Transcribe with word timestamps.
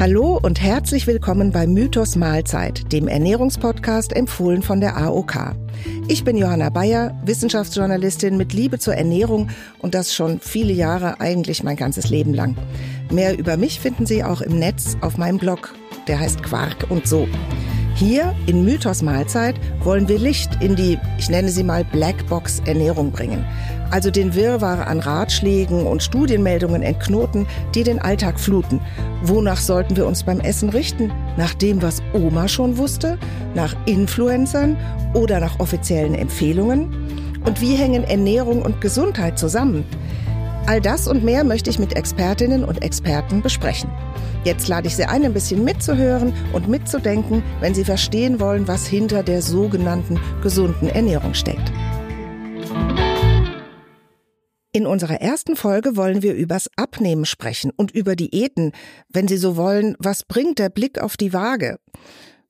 Hallo 0.00 0.38
und 0.40 0.62
herzlich 0.62 1.08
willkommen 1.08 1.50
bei 1.50 1.66
Mythos 1.66 2.14
Mahlzeit, 2.14 2.92
dem 2.92 3.08
Ernährungspodcast 3.08 4.14
empfohlen 4.14 4.62
von 4.62 4.80
der 4.80 4.96
AOK. 4.96 5.56
Ich 6.06 6.22
bin 6.22 6.36
Johanna 6.36 6.70
Bayer, 6.70 7.20
Wissenschaftsjournalistin 7.24 8.36
mit 8.36 8.52
Liebe 8.52 8.78
zur 8.78 8.94
Ernährung 8.94 9.50
und 9.80 9.96
das 9.96 10.14
schon 10.14 10.38
viele 10.38 10.72
Jahre, 10.72 11.20
eigentlich 11.20 11.64
mein 11.64 11.74
ganzes 11.74 12.10
Leben 12.10 12.32
lang. 12.32 12.56
Mehr 13.10 13.36
über 13.36 13.56
mich 13.56 13.80
finden 13.80 14.06
Sie 14.06 14.22
auch 14.22 14.40
im 14.40 14.60
Netz 14.60 14.96
auf 15.00 15.18
meinem 15.18 15.38
Blog, 15.38 15.74
der 16.06 16.20
heißt 16.20 16.44
Quark 16.44 16.86
und 16.90 17.08
so. 17.08 17.26
Hier 17.96 18.36
in 18.46 18.64
Mythos 18.64 19.02
Mahlzeit 19.02 19.56
wollen 19.82 20.06
wir 20.06 20.20
Licht 20.20 20.62
in 20.62 20.76
die, 20.76 20.96
ich 21.18 21.28
nenne 21.28 21.48
sie 21.48 21.64
mal 21.64 21.84
Blackbox 21.84 22.62
Ernährung 22.66 23.10
bringen. 23.10 23.44
Also 23.90 24.10
den 24.10 24.34
Wirrwarr 24.34 24.86
an 24.86 25.00
Ratschlägen 25.00 25.86
und 25.86 26.02
Studienmeldungen 26.02 26.82
entknoten, 26.82 27.46
die 27.74 27.84
den 27.84 27.98
Alltag 27.98 28.38
fluten. 28.38 28.80
Wonach 29.22 29.58
sollten 29.58 29.96
wir 29.96 30.06
uns 30.06 30.22
beim 30.22 30.40
Essen 30.40 30.68
richten? 30.68 31.10
Nach 31.36 31.54
dem, 31.54 31.80
was 31.80 32.02
Oma 32.12 32.48
schon 32.48 32.76
wusste? 32.76 33.18
Nach 33.54 33.74
Influencern 33.86 34.76
oder 35.14 35.40
nach 35.40 35.58
offiziellen 35.58 36.14
Empfehlungen? 36.14 36.94
Und 37.44 37.60
wie 37.60 37.76
hängen 37.76 38.04
Ernährung 38.04 38.62
und 38.62 38.80
Gesundheit 38.80 39.38
zusammen? 39.38 39.84
All 40.66 40.82
das 40.82 41.08
und 41.08 41.24
mehr 41.24 41.44
möchte 41.44 41.70
ich 41.70 41.78
mit 41.78 41.96
Expertinnen 41.96 42.62
und 42.62 42.82
Experten 42.82 43.40
besprechen. 43.40 43.90
Jetzt 44.44 44.68
lade 44.68 44.86
ich 44.86 44.96
Sie 44.96 45.04
ein, 45.04 45.24
ein 45.24 45.32
bisschen 45.32 45.64
mitzuhören 45.64 46.34
und 46.52 46.68
mitzudenken, 46.68 47.42
wenn 47.60 47.74
Sie 47.74 47.84
verstehen 47.84 48.38
wollen, 48.38 48.68
was 48.68 48.86
hinter 48.86 49.22
der 49.22 49.40
sogenannten 49.40 50.20
gesunden 50.42 50.88
Ernährung 50.90 51.32
steckt. 51.32 51.72
In 54.78 54.86
unserer 54.86 55.20
ersten 55.20 55.56
Folge 55.56 55.96
wollen 55.96 56.22
wir 56.22 56.34
übers 56.34 56.70
Abnehmen 56.76 57.24
sprechen 57.24 57.72
und 57.74 57.90
über 57.90 58.14
Diäten. 58.14 58.70
Wenn 59.08 59.26
Sie 59.26 59.36
so 59.36 59.56
wollen, 59.56 59.96
was 59.98 60.22
bringt 60.22 60.60
der 60.60 60.68
Blick 60.68 61.00
auf 61.00 61.16
die 61.16 61.32
Waage? 61.32 61.80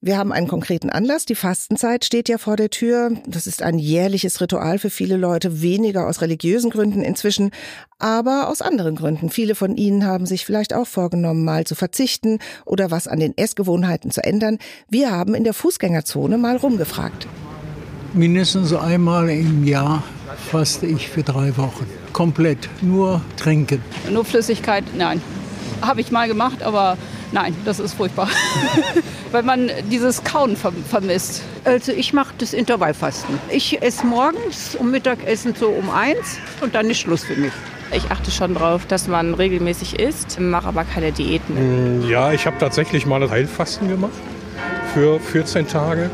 Wir 0.03 0.19
haben 0.19 0.31
einen 0.31 0.47
konkreten 0.47 0.91
Anlass. 0.91 1.25
Die 1.25 1.35
Fastenzeit 1.35 2.05
steht 2.05 2.29
ja 2.29 2.37
vor 2.37 2.57
der 2.57 2.69
Tür. 2.69 3.13
Das 3.27 3.47
ist 3.47 3.63
ein 3.63 3.79
jährliches 3.79 4.43
Ritual 4.43 4.79
für 4.79 4.91
viele 4.91 5.17
Leute, 5.17 5.63
weniger 5.63 6.07
aus 6.07 6.21
religiösen 6.21 6.69
Gründen 6.69 7.01
inzwischen, 7.01 7.51
aber 7.99 8.51
aus 8.51 8.61
anderen 8.61 8.97
Gründen. 8.97 9.31
Viele 9.31 9.55
von 9.55 9.75
Ihnen 9.79 10.05
haben 10.05 10.27
sich 10.27 10.45
vielleicht 10.45 10.75
auch 10.75 10.87
vorgenommen, 10.87 11.47
mal 11.47 11.65
zu 11.65 11.77
verzichten 11.77 12.41
oder 12.67 12.91
was 12.91 13.09
an 13.09 13.21
den 13.21 13.39
Essgewohnheiten 13.39 14.11
zu 14.11 14.23
ändern. 14.23 14.59
Wir 14.91 15.13
haben 15.13 15.35
in 15.35 15.45
der 15.45 15.55
Fußgängerzone 15.55 16.37
mal 16.37 16.59
rumgefragt. 16.59 17.27
Mindestens 18.13 18.75
einmal 18.75 19.31
im 19.31 19.67
Jahr 19.67 20.05
faste 20.51 20.85
ich 20.85 21.09
für 21.09 21.23
drei 21.23 21.57
Wochen. 21.57 21.87
Komplett. 22.13 22.69
Nur 22.83 23.21
trinken. 23.37 23.83
Nur 24.11 24.25
Flüssigkeit? 24.25 24.85
Nein. 24.97 25.23
Habe 25.81 26.01
ich 26.01 26.11
mal 26.11 26.29
gemacht, 26.29 26.63
aber 26.63 26.97
Nein, 27.33 27.55
das 27.65 27.79
ist 27.79 27.95
furchtbar. 27.95 28.29
Weil 29.33 29.43
man 29.43 29.71
dieses 29.91 30.25
Kauen 30.25 30.57
vermisst. 30.57 31.43
Also 31.65 31.93
ich 31.93 32.13
mache 32.13 32.33
das 32.39 32.55
Intervallfasten. 32.55 33.39
Ich 33.51 33.83
esse 33.83 34.07
morgens 34.07 34.75
um 34.75 34.91
Mittagessen 34.91 35.55
so 35.55 35.69
um 35.69 35.91
eins 35.91 36.39
und 36.63 36.75
dann 36.75 36.89
ist 36.89 36.99
Schluss 36.99 37.25
für 37.25 37.37
mich. 37.37 37.53
Ich 37.93 38.11
achte 38.11 38.31
schon 38.31 38.55
drauf, 38.55 38.87
dass 38.87 39.09
man 39.09 39.35
regelmäßig 39.35 39.99
isst, 39.99 40.41
mache 40.41 40.69
aber 40.69 40.85
keine 40.85 41.13
Diäten. 41.13 42.01
Mm, 42.01 42.09
ja, 42.09 42.33
ich 42.33 42.47
habe 42.47 42.57
tatsächlich 42.59 43.07
mal 43.07 43.23
ein 43.23 43.31
Heilfasten 43.31 43.89
gemacht 43.89 44.13
für 44.95 45.19
14 45.21 45.67
Tage. 45.69 46.11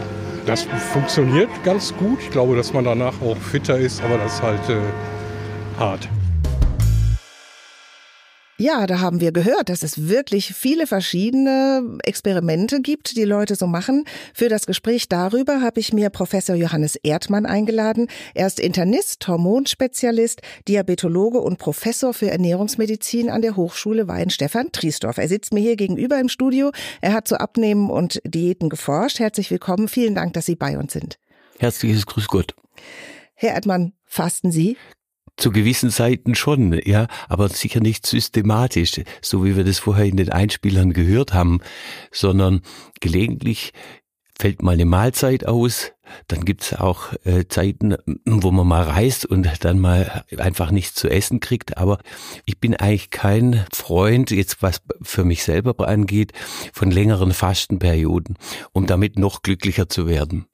Das 0.46 0.66
funktioniert 0.92 1.48
ganz 1.64 1.94
gut. 1.96 2.18
Ich 2.20 2.30
glaube, 2.30 2.56
dass 2.56 2.72
man 2.72 2.84
danach 2.84 3.14
auch 3.22 3.36
fitter 3.36 3.78
ist, 3.78 4.02
aber 4.02 4.18
das 4.18 4.34
ist 4.34 4.42
halt 4.42 4.68
äh, 4.68 4.76
hart. 5.78 6.08
Ja, 8.56 8.86
da 8.86 9.00
haben 9.00 9.20
wir 9.20 9.32
gehört, 9.32 9.68
dass 9.68 9.82
es 9.82 10.06
wirklich 10.06 10.54
viele 10.54 10.86
verschiedene 10.86 11.98
Experimente 12.04 12.80
gibt, 12.80 13.16
die 13.16 13.24
Leute 13.24 13.56
so 13.56 13.66
machen. 13.66 14.04
Für 14.32 14.48
das 14.48 14.66
Gespräch 14.66 15.08
darüber 15.08 15.60
habe 15.60 15.80
ich 15.80 15.92
mir 15.92 16.08
Professor 16.08 16.54
Johannes 16.54 16.94
Erdmann 16.94 17.46
eingeladen. 17.46 18.06
Er 18.32 18.46
ist 18.46 18.60
Internist, 18.60 19.26
Hormonspezialist, 19.26 20.40
Diabetologe 20.68 21.40
und 21.40 21.58
Professor 21.58 22.14
für 22.14 22.30
Ernährungsmedizin 22.30 23.28
an 23.28 23.42
der 23.42 23.56
Hochschule 23.56 24.06
Weihenstephan 24.06 24.70
Triesdorf. 24.70 25.18
Er 25.18 25.28
sitzt 25.28 25.52
mir 25.52 25.60
hier 25.60 25.74
gegenüber 25.74 26.20
im 26.20 26.28
Studio. 26.28 26.70
Er 27.00 27.12
hat 27.12 27.26
zu 27.26 27.40
Abnehmen 27.40 27.90
und 27.90 28.20
Diäten 28.24 28.68
geforscht. 28.68 29.18
Herzlich 29.18 29.50
willkommen. 29.50 29.88
Vielen 29.88 30.14
Dank, 30.14 30.32
dass 30.34 30.46
Sie 30.46 30.54
bei 30.54 30.78
uns 30.78 30.92
sind. 30.92 31.18
Herzliches 31.58 32.06
Grüß 32.06 32.28
Gott. 32.28 32.54
Herr 33.34 33.54
Erdmann, 33.54 33.94
fasten 34.04 34.52
Sie? 34.52 34.76
Zu 35.36 35.50
gewissen 35.50 35.90
Zeiten 35.90 36.34
schon, 36.34 36.80
ja, 36.84 37.08
aber 37.28 37.48
sicher 37.48 37.80
nicht 37.80 38.06
systematisch, 38.06 39.00
so 39.20 39.44
wie 39.44 39.56
wir 39.56 39.64
das 39.64 39.80
vorher 39.80 40.04
in 40.04 40.16
den 40.16 40.30
Einspielern 40.30 40.92
gehört 40.92 41.34
haben, 41.34 41.60
sondern 42.12 42.62
gelegentlich 43.00 43.72
fällt 44.38 44.62
mal 44.62 44.72
eine 44.72 44.84
Mahlzeit 44.84 45.46
aus, 45.46 45.92
dann 46.28 46.44
gibt's 46.44 46.74
auch 46.74 47.12
äh, 47.24 47.46
Zeiten, 47.48 47.96
wo 48.26 48.50
man 48.50 48.66
mal 48.66 48.82
reist 48.82 49.26
und 49.26 49.48
dann 49.64 49.78
mal 49.78 50.24
einfach 50.36 50.70
nichts 50.70 50.94
zu 50.94 51.08
essen 51.08 51.40
kriegt. 51.40 51.78
Aber 51.78 51.98
ich 52.44 52.58
bin 52.58 52.74
eigentlich 52.74 53.10
kein 53.10 53.64
Freund, 53.72 54.30
jetzt 54.30 54.62
was 54.62 54.82
für 55.02 55.24
mich 55.24 55.44
selber 55.44 55.88
angeht, 55.88 56.32
von 56.72 56.90
längeren 56.90 57.32
Fastenperioden, 57.32 58.36
um 58.72 58.86
damit 58.86 59.18
noch 59.18 59.42
glücklicher 59.42 59.88
zu 59.88 60.06
werden. 60.06 60.46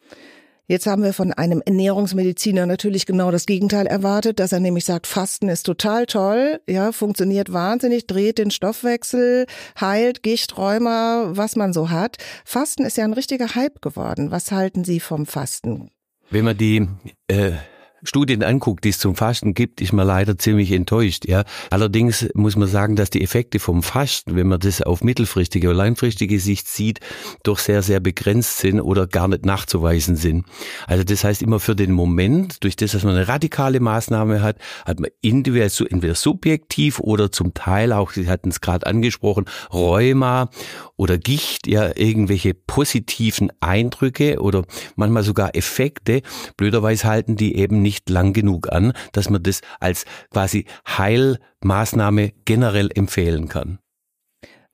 Jetzt 0.70 0.86
haben 0.86 1.03
wir 1.03 1.12
von 1.12 1.32
einem 1.32 1.62
Ernährungsmediziner 1.66 2.64
natürlich 2.64 3.04
genau 3.04 3.32
das 3.32 3.47
Gegenteil 3.47 3.88
erwartet, 3.88 4.38
dass 4.38 4.53
er 4.53 4.60
nämlich 4.60 4.84
sagt, 4.84 5.08
Fasten 5.08 5.48
ist 5.48 5.64
total 5.64 6.06
toll, 6.06 6.60
ja, 6.69 6.92
funktioniert 6.92 7.53
wahnsinnig, 7.53 8.06
dreht 8.06 8.38
den 8.38 8.53
Stoffwechsel, 8.53 9.47
heilt 9.81 10.22
Gicht, 10.22 10.56
Rheuma, 10.56 11.31
was 11.32 11.56
man 11.56 11.72
so 11.72 11.91
hat. 11.91 12.19
Fasten 12.44 12.84
ist 12.84 12.97
ja 12.97 13.03
ein 13.03 13.14
richtiger 13.14 13.56
Hype 13.56 13.82
geworden. 13.82 14.31
Was 14.31 14.53
halten 14.53 14.84
Sie 14.84 15.00
vom 15.00 15.26
Fasten? 15.26 15.91
Wenn 16.31 16.44
man 16.44 16.56
die 16.56 16.87
äh 17.26 17.54
Studien 18.03 18.43
anguckt, 18.43 18.84
die 18.84 18.91
es 18.91 18.99
zum 18.99 19.15
Fasten 19.15 19.55
gibt, 19.55 19.81
ist 19.81 19.93
man 19.93 20.06
leider 20.06 20.38
ziemlich 20.38 20.72
enttäuscht. 20.72 21.27
Ja, 21.27 21.44
allerdings 21.71 22.28
muss 22.34 22.56
man 22.56 22.69
sagen, 22.69 22.97
dass 22.97 23.11
die 23.11 23.22
Effekte 23.22 23.59
vom 23.59 23.83
Fasten, 23.83 24.37
wenn 24.37 24.47
man 24.47 24.61
das 24.61 24.83
auf 24.83 25.03
mittelfristige 25.03 25.69
oder 25.69 25.77
langfristige 25.77 26.41
Sicht 26.41 26.69
sieht, 26.69 27.00
doch 27.43 27.59
sehr 27.59 27.83
sehr 27.83 28.00
begrenzt 28.00 28.59
sind 28.59 28.81
oder 28.81 29.06
gar 29.06 29.28
nicht 29.28 29.44
nachzuweisen 29.44 30.16
sind. 30.16 30.47
Also 30.87 31.05
das 31.05 31.25
heißt 31.25 31.43
immer 31.43 31.61
für 31.61 31.77
den 31.77 31.93
Moment, 31.93 32.65
durch 32.65 32.77
das, 32.77 32.93
dass 32.93 33.05
man 33.05 33.15
eine 33.15 33.28
radikale 33.28 33.81
Maßnahme 33.81 34.43
hat, 34.43 34.56
hat 34.84 35.00
man 35.00 35.11
individuell 35.21 35.71
entweder 35.91 36.15
subjektiv 36.15 37.00
oder 37.00 37.31
zum 37.32 37.55
Teil 37.55 37.93
auch, 37.93 38.12
Sie 38.12 38.28
hatten 38.28 38.49
es 38.49 38.61
gerade 38.61 38.87
angesprochen, 38.87 39.44
Rheuma 39.72 40.50
oder 40.97 41.19
Gicht, 41.19 41.67
ja 41.67 41.91
irgendwelche 41.97 42.55
positiven 42.55 43.50
Eindrücke 43.61 44.41
oder 44.41 44.65
manchmal 44.97 45.22
sogar 45.22 45.55
Effekte. 45.55 46.22
Blöderweise 46.56 47.09
halten 47.09 47.37
die 47.37 47.56
eben 47.56 47.82
nicht 47.82 47.89
nicht 47.90 48.08
lang 48.08 48.32
genug 48.32 48.70
an, 48.70 48.92
dass 49.12 49.30
man 49.30 49.42
das 49.42 49.62
als 49.80 50.04
quasi 50.30 50.64
Heilmaßnahme 50.86 52.30
generell 52.44 52.88
empfehlen 52.94 53.48
kann. 53.48 53.80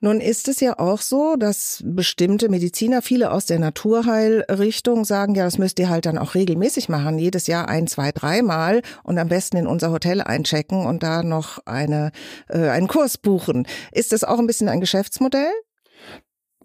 Nun 0.00 0.21
ist 0.21 0.49
es 0.49 0.60
ja 0.60 0.78
auch 0.78 1.00
so, 1.00 1.37
dass 1.37 1.82
bestimmte 1.82 2.50
Mediziner, 2.50 3.00
viele 3.00 3.31
aus 3.31 3.47
der 3.47 3.59
Naturheilrichtung 3.59 5.06
sagen, 5.06 5.34
ja, 5.34 5.44
das 5.44 5.56
müsst 5.56 5.78
ihr 5.78 5.88
halt 5.88 6.04
dann 6.04 6.19
auch 6.19 6.34
regelmäßig 6.34 6.91
machen, 6.91 7.19
jedes 7.19 7.47
Jahr 7.47 7.71
ein, 7.71 7.87
zwei, 7.87 8.12
dreimal 8.12 8.82
und 9.04 9.16
am 9.16 9.28
besten 9.28 9.56
in 9.56 9.66
unser 9.66 9.91
Hotel 9.91 10.21
einchecken 10.21 10.84
und 10.84 11.03
da 11.03 11.22
noch 11.22 11.60
eine, 11.65 12.12
äh, 12.50 12.69
einen 12.69 12.88
Kurs 12.88 13.16
buchen. 13.16 13.66
Ist 13.91 14.12
das 14.12 14.22
auch 14.22 14.38
ein 14.38 14.47
bisschen 14.47 14.69
ein 14.69 14.81
Geschäftsmodell? 14.81 15.50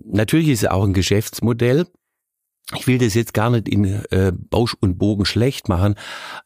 Natürlich 0.04 0.50
ist 0.50 0.64
es 0.64 0.70
auch 0.70 0.84
ein 0.84 0.94
Geschäftsmodell 0.94 1.86
ich 2.76 2.88
will 2.88 2.98
das 2.98 3.16
jetzt 3.16 3.34
gar 3.34 3.50
nicht 3.50 3.68
in 3.68 3.84
äh, 4.12 4.32
Bausch 4.34 4.76
und 4.80 4.98
Bogen 4.98 5.26
schlecht 5.26 5.68
machen. 5.68 5.96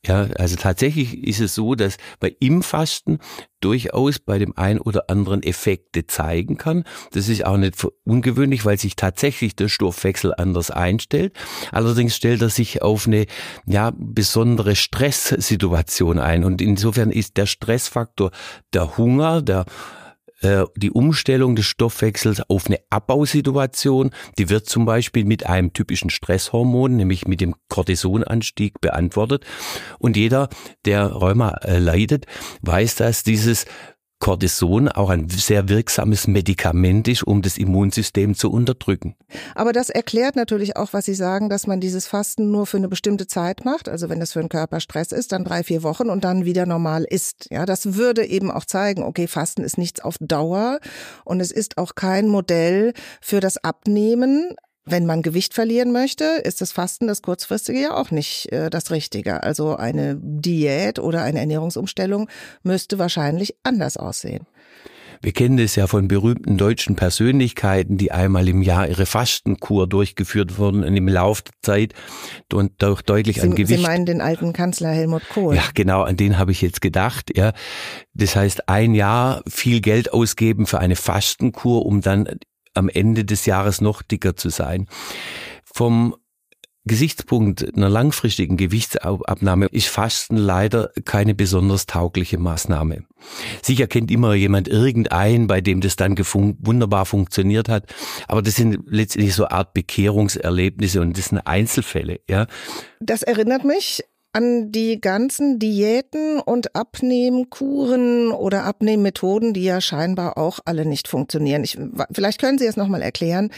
Ja, 0.05 0.27
also 0.37 0.55
tatsächlich 0.55 1.23
ist 1.23 1.39
es 1.39 1.53
so, 1.53 1.75
dass 1.75 1.97
bei 2.19 2.35
im 2.39 2.63
Fasten 2.63 3.19
durchaus 3.61 4.19
bei 4.19 4.39
dem 4.39 4.57
einen 4.57 4.79
oder 4.79 5.09
anderen 5.09 5.43
Effekte 5.43 6.07
zeigen 6.07 6.57
kann. 6.57 6.83
Das 7.11 7.29
ist 7.29 7.45
auch 7.45 7.57
nicht 7.57 7.75
ungewöhnlich, 8.05 8.65
weil 8.65 8.77
sich 8.77 8.95
tatsächlich 8.95 9.55
der 9.55 9.69
Stoffwechsel 9.69 10.33
anders 10.35 10.71
einstellt. 10.71 11.33
Allerdings 11.71 12.15
stellt 12.15 12.41
er 12.41 12.49
sich 12.49 12.81
auf 12.81 13.07
eine 13.07 13.25
ja 13.65 13.91
besondere 13.95 14.75
Stresssituation 14.75 16.19
ein 16.19 16.43
und 16.43 16.61
insofern 16.61 17.11
ist 17.11 17.37
der 17.37 17.45
Stressfaktor 17.45 18.31
der 18.73 18.97
Hunger, 18.97 19.41
der 19.41 19.65
äh, 20.45 20.65
die 20.75 20.91
Umstellung 20.91 21.55
des 21.55 21.65
Stoffwechsels 21.65 22.41
auf 22.49 22.67
eine 22.67 22.79
Abbausituation, 22.91 24.11
die 24.37 24.49
wird 24.49 24.67
zum 24.67 24.85
Beispiel 24.85 25.25
mit 25.25 25.47
einem 25.47 25.73
typischen 25.73 26.11
Stresshormon, 26.11 26.95
nämlich 26.95 27.27
mit 27.27 27.41
dem 27.41 27.55
Cortisonanstieg 27.67 28.79
beantwortet. 28.79 29.43
Und 29.97 30.15
jeder, 30.15 30.49
der 30.85 31.07
Rheuma 31.07 31.49
äh, 31.63 31.79
leidet, 31.79 32.27
weiß, 32.61 32.95
dass 32.95 33.23
dieses 33.23 33.65
Cortison 34.25 34.89
auch 34.89 35.11
ein 35.11 35.29
sehr 35.29 35.69
wirksames 35.69 36.25
Medikament 36.25 37.07
ist, 37.07 37.21
um 37.21 37.43
das 37.43 37.59
Immunsystem 37.59 38.33
zu 38.33 38.51
unterdrücken. 38.51 39.15
Aber 39.53 39.71
das 39.71 39.91
erklärt 39.91 40.35
natürlich 40.35 40.77
auch, 40.77 40.93
was 40.93 41.05
Sie 41.05 41.13
sagen, 41.13 41.47
dass 41.47 41.67
man 41.67 41.79
dieses 41.79 42.07
Fasten 42.07 42.49
nur 42.49 42.65
für 42.65 42.77
eine 42.77 42.87
bestimmte 42.87 43.27
Zeit 43.27 43.65
macht. 43.65 43.87
Also 43.87 44.09
wenn 44.09 44.19
das 44.19 44.33
für 44.33 44.39
den 44.39 44.49
Körper 44.49 44.79
Stress 44.79 45.11
ist, 45.11 45.31
dann 45.31 45.43
drei, 45.43 45.61
vier 45.61 45.83
Wochen 45.83 46.09
und 46.09 46.23
dann 46.23 46.43
wieder 46.43 46.65
normal 46.65 47.05
ist. 47.07 47.45
Ja, 47.51 47.67
das 47.67 47.93
würde 47.93 48.25
eben 48.25 48.49
auch 48.49 48.65
zeigen, 48.65 49.03
okay, 49.03 49.27
Fasten 49.27 49.63
ist 49.63 49.77
nichts 49.77 49.99
auf 49.99 50.15
Dauer 50.19 50.79
und 51.23 51.39
es 51.39 51.51
ist 51.51 51.77
auch 51.77 51.93
kein 51.93 52.27
Modell 52.27 52.93
für 53.21 53.41
das 53.41 53.63
Abnehmen. 53.63 54.55
Wenn 54.87 55.07
man 55.07 55.23
Gewicht 55.23 55.55
verlieren 55.55 55.91
möchte, 55.91 56.23
ist 56.43 56.61
das 56.61 56.71
Fasten 56.71 57.07
das 57.07 57.23
kurzfristige 57.23 57.81
ja 57.81 57.97
auch 57.97 58.11
nicht 58.11 58.51
äh, 58.51 58.69
das 58.69 58.91
Richtige. 58.91 59.41
Also 59.41 59.75
eine 59.75 60.15
Diät 60.21 60.99
oder 60.99 61.23
eine 61.23 61.39
Ernährungsumstellung 61.39 62.29
müsste 62.61 62.99
wahrscheinlich 62.99 63.55
anders 63.63 63.97
aussehen. 63.97 64.45
Wir 65.21 65.31
kennen 65.31 65.57
das 65.57 65.75
ja 65.75 65.87
von 65.87 66.07
berühmten 66.07 66.57
deutschen 66.57 66.95
Persönlichkeiten, 66.95 67.97
die 67.97 68.11
einmal 68.11 68.47
im 68.47 68.61
Jahr 68.61 68.87
ihre 68.87 69.07
Fastenkur 69.07 69.87
durchgeführt 69.87 70.59
wurden 70.59 70.83
und 70.83 70.95
im 70.95 71.07
Laufe 71.07 71.43
der 71.45 71.53
Zeit 71.63 71.93
und 72.53 72.73
durch 72.83 73.01
deutlich 73.01 73.37
Sie, 73.37 73.41
an 73.41 73.55
Gewicht. 73.55 73.79
Sie 73.79 73.83
meinen 73.83 74.05
den 74.05 74.21
alten 74.21 74.53
Kanzler 74.53 74.89
Helmut 74.89 75.23
Kohl. 75.29 75.55
Ja, 75.55 75.63
genau, 75.73 76.03
an 76.03 76.15
den 76.17 76.37
habe 76.37 76.51
ich 76.51 76.61
jetzt 76.61 76.81
gedacht. 76.81 77.35
Ja, 77.35 77.53
das 78.13 78.35
heißt, 78.35 78.69
ein 78.69 78.93
Jahr 78.93 79.41
viel 79.47 79.81
Geld 79.81 80.13
ausgeben 80.13 80.67
für 80.67 80.77
eine 80.77 80.95
Fastenkur, 80.95 81.87
um 81.87 82.01
dann 82.01 82.27
am 82.75 82.89
Ende 82.89 83.25
des 83.25 83.45
Jahres 83.45 83.81
noch 83.81 84.01
dicker 84.01 84.35
zu 84.35 84.49
sein. 84.49 84.87
Vom 85.63 86.15
Gesichtspunkt 86.87 87.75
einer 87.75 87.89
langfristigen 87.89 88.57
Gewichtsabnahme 88.57 89.65
ist 89.71 89.87
Fasten 89.87 90.37
leider 90.37 90.91
keine 91.03 91.33
besonders 91.33 91.87
taugliche 91.87 92.37
Maßnahme. 92.37 93.05
Sicher 93.63 93.87
kennt 93.87 94.11
immer 94.11 94.35
jemand 94.35 94.67
irgendeinen, 94.67 95.47
bei 95.47 95.61
dem 95.61 95.81
das 95.81 95.95
dann 95.95 96.15
wunderbar 96.15 97.07
funktioniert 97.07 97.69
hat, 97.69 97.91
aber 98.27 98.43
das 98.43 98.55
sind 98.55 98.83
letztendlich 98.85 99.33
so 99.33 99.47
Art 99.47 99.73
Bekehrungserlebnisse 99.73 101.01
und 101.01 101.17
das 101.17 101.25
sind 101.25 101.39
Einzelfälle, 101.39 102.19
ja. 102.29 102.45
Das 102.99 103.23
erinnert 103.23 103.65
mich 103.65 104.03
an 104.35 104.69
die 104.69 104.99
ganzen 104.99 105.59
Diäten 105.59 106.41
und 106.41 106.75
Abnehmkuren 106.75 108.31
oder 108.33 108.65
Abnehmmethoden, 108.65 109.53
die 109.53 109.63
ja 109.63 109.79
scheinbar 109.79 110.37
auch 110.37 110.59
alle 110.65 110.85
nicht 110.85 111.07
funktionieren. 111.07 111.63
Ich, 111.63 111.79
vielleicht 112.11 112.41
können 112.41 112.57
Sie 112.57 112.65
es 112.65 112.75
nochmal 112.75 113.01
erklären, 113.01 113.49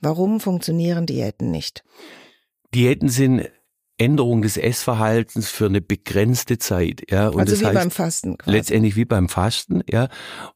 warum 0.00 0.40
funktionieren 0.40 1.06
Diäten 1.06 1.52
nicht? 1.52 1.84
Diäten 2.74 3.08
sind 3.08 3.48
Änderung 3.98 4.42
des 4.42 4.56
Essverhaltens 4.56 5.48
für 5.48 5.66
eine 5.66 5.80
begrenzte 5.80 6.58
Zeit. 6.58 7.02
Ja, 7.08 7.28
und 7.28 7.38
also 7.38 7.52
das 7.52 7.60
wie 7.60 7.66
heißt, 7.66 7.74
beim 7.74 7.90
Fasten. 7.92 8.36
Quasi. 8.36 8.56
Letztendlich 8.56 8.96
wie 8.96 9.04
beim 9.04 9.28
Fasten. 9.28 9.84
Ja, 9.88 10.08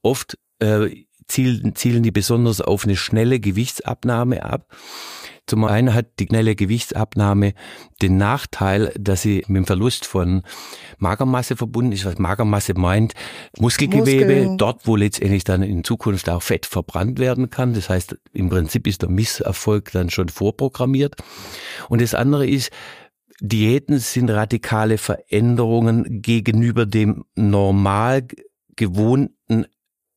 oft 0.03 0.37
äh, 0.59 1.05
zielen, 1.31 1.75
zielen 1.75 2.03
die 2.03 2.11
besonders 2.11 2.61
auf 2.61 2.85
eine 2.85 2.97
schnelle 2.97 3.41
Gewichtsabnahme 3.41 4.45
ab. 4.45 4.67
Zum 5.47 5.65
einen 5.65 5.95
hat 5.95 6.21
die 6.21 6.27
schnelle 6.27 6.55
Gewichtsabnahme 6.55 7.55
den 8.03 8.19
Nachteil, 8.19 8.93
dass 8.97 9.23
sie 9.23 9.45
mit 9.49 9.57
dem 9.57 9.67
Verlust 9.67 10.07
von 10.07 10.43
Magermasse 10.99 11.57
verbunden 11.57 11.91
ist. 11.91 12.05
Was 12.05 12.19
Magermasse 12.19 12.75
meint, 12.75 13.15
Muskelgewebe, 13.59 14.37
Muskeln. 14.37 14.59
dort 14.59 14.87
wo 14.87 14.95
letztendlich 14.95 15.43
dann 15.43 15.65
in 15.65 15.83
Zukunft 15.83 16.29
auch 16.29 16.43
Fett 16.43 16.67
verbrannt 16.67 17.19
werden 17.19 17.51
kann. 17.51 17.75
Das 17.75 17.89
heißt, 17.89 18.17
im 18.33 18.49
Prinzip 18.49 18.87
ist 18.87 19.03
der 19.03 19.11
Misserfolg 19.11 19.91
dann 19.91 20.11
schon 20.11 20.29
vorprogrammiert. 20.29 21.17
Und 21.89 22.01
das 22.01 22.15
andere 22.15 22.47
ist, 22.47 22.71
Diäten 23.41 23.99
sind 23.99 24.31
radikale 24.31 24.99
Veränderungen 24.99 26.23
gegenüber 26.23 26.87
dem 26.87 27.25
normal 27.35 28.29
gewohnten 28.77 29.35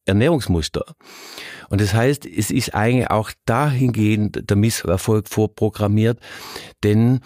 Ernährungsmuster. 0.05 0.83
Und 1.69 1.81
das 1.81 1.93
heißt, 1.93 2.25
es 2.25 2.51
ist 2.51 2.73
eigentlich 2.73 3.09
auch 3.09 3.31
dahingehend 3.45 4.49
der 4.49 4.57
Misserfolg 4.57 5.27
vorprogrammiert, 5.29 6.19
denn 6.83 7.19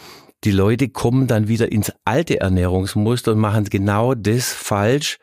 die 0.44 0.51
Leute 0.51 0.89
kommen 0.89 1.27
dann 1.27 1.47
wieder 1.47 1.71
ins 1.71 1.91
alte 2.06 2.39
Ernährungsmuster 2.39 3.31
und 3.31 3.39
machen 3.39 3.65
genau 3.65 4.13
das 4.13 4.53
falsch, 4.53 5.18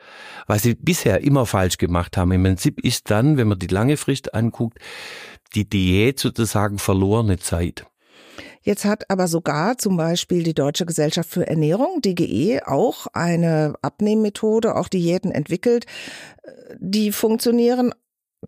was 0.46 0.62
sie 0.62 0.74
bisher 0.74 1.22
immer 1.22 1.46
falsch 1.46 1.78
gemacht 1.78 2.16
haben. 2.16 2.32
Im 2.32 2.42
Prinzip 2.42 2.80
ist 2.80 3.10
dann, 3.10 3.36
wenn 3.36 3.48
man 3.48 3.58
die 3.58 3.68
lange 3.68 3.96
Frist 3.96 4.34
anguckt, 4.34 4.78
die 5.54 5.68
Diät 5.68 6.18
sozusagen 6.18 6.78
verlorene 6.78 7.38
Zeit. 7.38 7.86
Jetzt 8.64 8.86
hat 8.86 9.10
aber 9.10 9.28
sogar 9.28 9.76
zum 9.76 9.98
Beispiel 9.98 10.42
die 10.42 10.54
Deutsche 10.54 10.86
Gesellschaft 10.86 11.28
für 11.28 11.46
Ernährung, 11.46 12.00
DGE, 12.00 12.62
auch 12.66 13.06
eine 13.12 13.74
Abnehmmethode, 13.82 14.74
auch 14.74 14.88
Diäten 14.88 15.30
entwickelt. 15.30 15.84
Die 16.78 17.12
funktionieren 17.12 17.92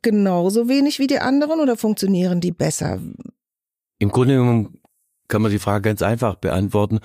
genauso 0.01 0.69
wenig 0.69 0.99
wie 0.99 1.07
die 1.07 1.19
anderen 1.19 1.61
oder 1.61 1.77
funktionieren 1.77 2.41
die 2.41 2.53
besser? 2.53 2.99
Im 3.99 4.11
Grunde 4.11 4.37
genommen 4.37 4.81
kann 5.29 5.43
man 5.43 5.51
die 5.51 5.59
Frage 5.59 5.83
ganz 5.83 6.01
einfach 6.01 6.37
beantworten. 6.37 7.01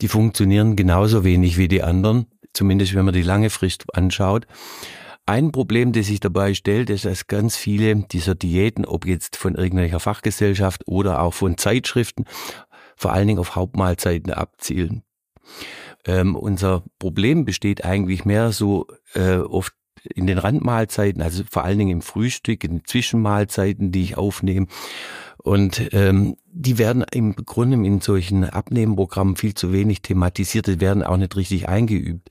Die 0.00 0.08
funktionieren 0.08 0.74
genauso 0.74 1.22
wenig 1.22 1.58
wie 1.58 1.68
die 1.68 1.82
anderen, 1.82 2.26
zumindest 2.52 2.94
wenn 2.94 3.04
man 3.04 3.14
die 3.14 3.22
lange 3.22 3.50
Frist 3.50 3.84
anschaut. 3.94 4.46
Ein 5.28 5.50
Problem, 5.50 5.92
das 5.92 6.06
sich 6.06 6.20
dabei 6.20 6.54
stellt, 6.54 6.88
ist, 6.88 7.04
dass 7.04 7.26
ganz 7.26 7.56
viele 7.56 7.96
dieser 7.96 8.36
Diäten, 8.36 8.84
ob 8.84 9.06
jetzt 9.06 9.36
von 9.36 9.56
irgendwelcher 9.56 9.98
Fachgesellschaft 9.98 10.86
oder 10.86 11.20
auch 11.20 11.34
von 11.34 11.58
Zeitschriften, 11.58 12.26
vor 12.96 13.12
allen 13.12 13.26
Dingen 13.26 13.40
auf 13.40 13.56
Hauptmahlzeiten 13.56 14.32
abzielen. 14.32 15.02
Ähm, 16.04 16.36
unser 16.36 16.84
Problem 17.00 17.44
besteht 17.44 17.84
eigentlich 17.84 18.24
mehr 18.24 18.52
so 18.52 18.86
äh, 19.14 19.38
oft 19.38 19.72
in 20.14 20.28
den 20.28 20.38
Randmahlzeiten, 20.38 21.20
also 21.20 21.42
vor 21.50 21.64
allen 21.64 21.78
Dingen 21.78 21.90
im 21.90 22.02
Frühstück, 22.02 22.62
in 22.62 22.78
den 22.78 22.84
Zwischenmahlzeiten, 22.84 23.90
die 23.90 24.02
ich 24.02 24.16
aufnehme. 24.16 24.68
Und 25.38 25.88
ähm, 25.92 26.36
die 26.46 26.78
werden 26.78 27.04
im 27.10 27.34
Grunde 27.34 27.84
in 27.84 28.00
solchen 28.00 28.44
Abnehmprogrammen 28.44 29.34
viel 29.34 29.54
zu 29.54 29.72
wenig 29.72 30.02
thematisiert, 30.02 30.68
die 30.68 30.80
werden 30.80 31.02
auch 31.02 31.16
nicht 31.16 31.34
richtig 31.34 31.68
eingeübt. 31.68 32.30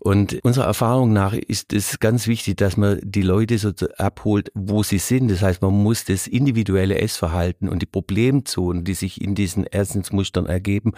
Und 0.00 0.38
unserer 0.42 0.66
Erfahrung 0.66 1.12
nach 1.12 1.34
ist 1.34 1.72
es 1.72 1.98
ganz 1.98 2.26
wichtig, 2.26 2.56
dass 2.56 2.76
man 2.76 3.00
die 3.02 3.22
Leute 3.22 3.58
so 3.58 3.72
abholt, 3.96 4.50
wo 4.54 4.82
sie 4.82 4.98
sind. 4.98 5.30
Das 5.30 5.42
heißt, 5.42 5.62
man 5.62 5.72
muss 5.72 6.04
das 6.04 6.26
individuelle 6.26 6.98
Essverhalten 6.98 7.68
und 7.68 7.80
die 7.80 7.86
Problemzonen, 7.86 8.84
die 8.84 8.94
sich 8.94 9.20
in 9.20 9.34
diesen 9.34 9.66
Essensmustern 9.66 10.46
ergeben, 10.46 10.92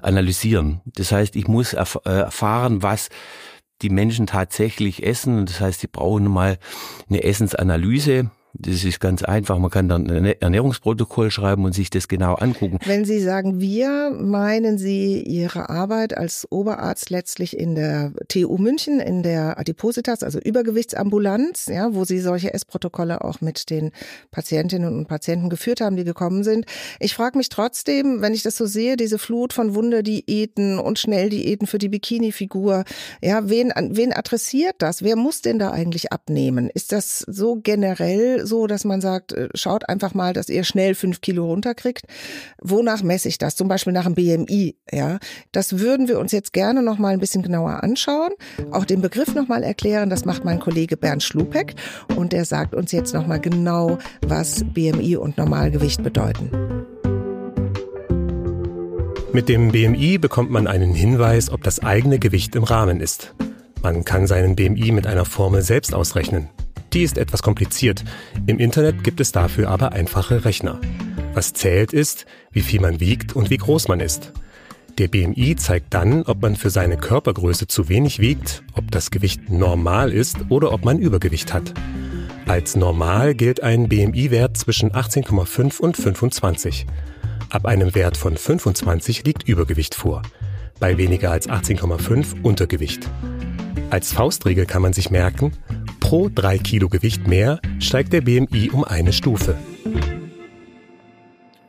analysieren. 0.00 0.80
Das 0.84 1.12
heißt, 1.12 1.36
ich 1.36 1.48
muss 1.48 1.72
äh, 1.72 1.84
erfahren, 2.04 2.82
was 2.82 3.08
die 3.82 3.90
Menschen 3.90 4.26
tatsächlich 4.26 5.04
essen. 5.04 5.46
Das 5.46 5.60
heißt, 5.60 5.80
sie 5.80 5.88
brauchen 5.88 6.28
mal 6.28 6.58
eine 7.08 7.22
Essensanalyse. 7.22 8.30
Das 8.58 8.84
ist 8.84 9.00
ganz 9.00 9.22
einfach. 9.22 9.58
Man 9.58 9.70
kann 9.70 9.88
dann 9.88 10.10
ein 10.10 10.24
Ernährungsprotokoll 10.24 11.30
schreiben 11.30 11.64
und 11.64 11.74
sich 11.74 11.90
das 11.90 12.08
genau 12.08 12.34
angucken. 12.34 12.78
Wenn 12.84 13.04
Sie 13.04 13.20
sagen 13.20 13.60
wir, 13.60 14.10
meinen 14.10 14.78
Sie 14.78 15.22
Ihre 15.22 15.68
Arbeit 15.68 16.16
als 16.16 16.46
Oberarzt 16.50 17.10
letztlich 17.10 17.58
in 17.58 17.74
der 17.74 18.12
TU 18.28 18.56
München, 18.58 19.00
in 19.00 19.22
der 19.22 19.58
Adipositas, 19.58 20.22
also 20.22 20.38
Übergewichtsambulanz, 20.38 21.66
ja, 21.66 21.94
wo 21.94 22.04
Sie 22.04 22.20
solche 22.20 22.54
Essprotokolle 22.54 23.22
auch 23.22 23.40
mit 23.40 23.70
den 23.70 23.90
Patientinnen 24.30 24.96
und 24.96 25.08
Patienten 25.08 25.50
geführt 25.50 25.80
haben, 25.80 25.96
die 25.96 26.04
gekommen 26.04 26.44
sind. 26.44 26.66
Ich 27.00 27.14
frage 27.14 27.36
mich 27.36 27.48
trotzdem, 27.48 28.22
wenn 28.22 28.32
ich 28.32 28.42
das 28.42 28.56
so 28.56 28.66
sehe, 28.66 28.96
diese 28.96 29.18
Flut 29.18 29.52
von 29.52 29.74
Wunderdiäten 29.74 30.78
und 30.78 30.98
Schnelldiäten 30.98 31.66
für 31.66 31.78
die 31.78 31.88
Bikini-Figur, 31.88 32.84
ja, 33.22 33.48
wen, 33.48 33.72
wen 33.90 34.12
adressiert 34.12 34.76
das? 34.78 35.02
Wer 35.02 35.16
muss 35.16 35.42
denn 35.42 35.58
da 35.58 35.70
eigentlich 35.70 36.12
abnehmen? 36.12 36.70
Ist 36.72 36.92
das 36.92 37.18
so 37.18 37.56
generell 37.56 38.45
so, 38.46 38.66
dass 38.66 38.84
man 38.84 39.00
sagt, 39.00 39.32
äh, 39.32 39.48
schaut 39.54 39.88
einfach 39.88 40.14
mal, 40.14 40.32
dass 40.32 40.48
ihr 40.48 40.64
schnell 40.64 40.94
fünf 40.94 41.20
Kilo 41.20 41.46
runterkriegt. 41.46 42.06
Wonach 42.60 43.02
messe 43.02 43.28
ich 43.28 43.38
das? 43.38 43.56
Zum 43.56 43.68
Beispiel 43.68 43.92
nach 43.92 44.04
dem 44.04 44.14
BMI. 44.14 44.76
Ja, 44.90 45.18
das 45.52 45.78
würden 45.78 46.08
wir 46.08 46.18
uns 46.18 46.32
jetzt 46.32 46.52
gerne 46.52 46.82
noch 46.82 46.98
mal 46.98 47.12
ein 47.12 47.20
bisschen 47.20 47.42
genauer 47.42 47.82
anschauen. 47.82 48.32
Auch 48.70 48.84
den 48.84 49.00
Begriff 49.00 49.34
noch 49.34 49.48
mal 49.48 49.62
erklären. 49.62 50.10
Das 50.10 50.24
macht 50.24 50.44
mein 50.44 50.60
Kollege 50.60 50.96
Bernd 50.96 51.22
Schlupeck 51.22 51.74
und 52.16 52.32
der 52.32 52.44
sagt 52.44 52.74
uns 52.74 52.92
jetzt 52.92 53.14
noch 53.14 53.26
mal 53.26 53.40
genau, 53.40 53.98
was 54.22 54.64
BMI 54.64 55.16
und 55.16 55.36
Normalgewicht 55.38 56.02
bedeuten. 56.02 56.50
Mit 59.32 59.50
dem 59.50 59.70
BMI 59.70 60.16
bekommt 60.16 60.50
man 60.50 60.66
einen 60.66 60.94
Hinweis, 60.94 61.50
ob 61.50 61.62
das 61.62 61.80
eigene 61.80 62.18
Gewicht 62.18 62.56
im 62.56 62.64
Rahmen 62.64 63.00
ist. 63.00 63.34
Man 63.82 64.04
kann 64.04 64.26
seinen 64.26 64.56
BMI 64.56 64.92
mit 64.92 65.06
einer 65.06 65.26
Formel 65.26 65.62
selbst 65.62 65.94
ausrechnen. 65.94 66.48
Die 66.96 67.02
ist 67.02 67.18
etwas 67.18 67.42
kompliziert. 67.42 68.02
Im 68.46 68.58
Internet 68.58 69.04
gibt 69.04 69.20
es 69.20 69.30
dafür 69.30 69.68
aber 69.68 69.92
einfache 69.92 70.46
Rechner. 70.46 70.80
Was 71.34 71.52
zählt 71.52 71.92
ist, 71.92 72.24
wie 72.52 72.62
viel 72.62 72.80
man 72.80 73.00
wiegt 73.00 73.36
und 73.36 73.50
wie 73.50 73.58
groß 73.58 73.88
man 73.88 74.00
ist. 74.00 74.32
Der 74.96 75.08
BMI 75.08 75.56
zeigt 75.56 75.92
dann, 75.92 76.22
ob 76.22 76.40
man 76.40 76.56
für 76.56 76.70
seine 76.70 76.96
Körpergröße 76.96 77.66
zu 77.66 77.90
wenig 77.90 78.18
wiegt, 78.18 78.62
ob 78.72 78.90
das 78.90 79.10
Gewicht 79.10 79.50
normal 79.50 80.10
ist 80.10 80.38
oder 80.48 80.72
ob 80.72 80.86
man 80.86 80.98
Übergewicht 80.98 81.52
hat. 81.52 81.74
Als 82.46 82.76
normal 82.76 83.34
gilt 83.34 83.62
ein 83.62 83.90
BMI-Wert 83.90 84.56
zwischen 84.56 84.92
18,5 84.92 85.78
und 85.78 85.98
25. 85.98 86.86
Ab 87.50 87.66
einem 87.66 87.94
Wert 87.94 88.16
von 88.16 88.38
25 88.38 89.22
liegt 89.24 89.46
Übergewicht 89.46 89.94
vor. 89.94 90.22
Bei 90.80 90.96
weniger 90.96 91.30
als 91.30 91.46
18,5 91.46 92.40
Untergewicht. 92.40 93.06
Als 93.90 94.14
Faustregel 94.14 94.64
kann 94.64 94.80
man 94.80 94.94
sich 94.94 95.10
merken, 95.10 95.52
Pro 96.06 96.28
drei 96.28 96.56
Kilo 96.58 96.88
Gewicht 96.88 97.26
mehr 97.26 97.60
steigt 97.80 98.12
der 98.12 98.20
BMI 98.20 98.70
um 98.70 98.84
eine 98.84 99.12
Stufe. 99.12 99.58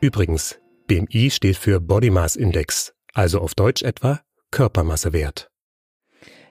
Übrigens, 0.00 0.60
BMI 0.86 1.32
steht 1.32 1.56
für 1.56 1.80
Body 1.80 2.10
Mass 2.10 2.36
Index, 2.36 2.92
also 3.14 3.40
auf 3.40 3.56
Deutsch 3.56 3.82
etwa 3.82 4.20
Körpermassewert. 4.52 5.50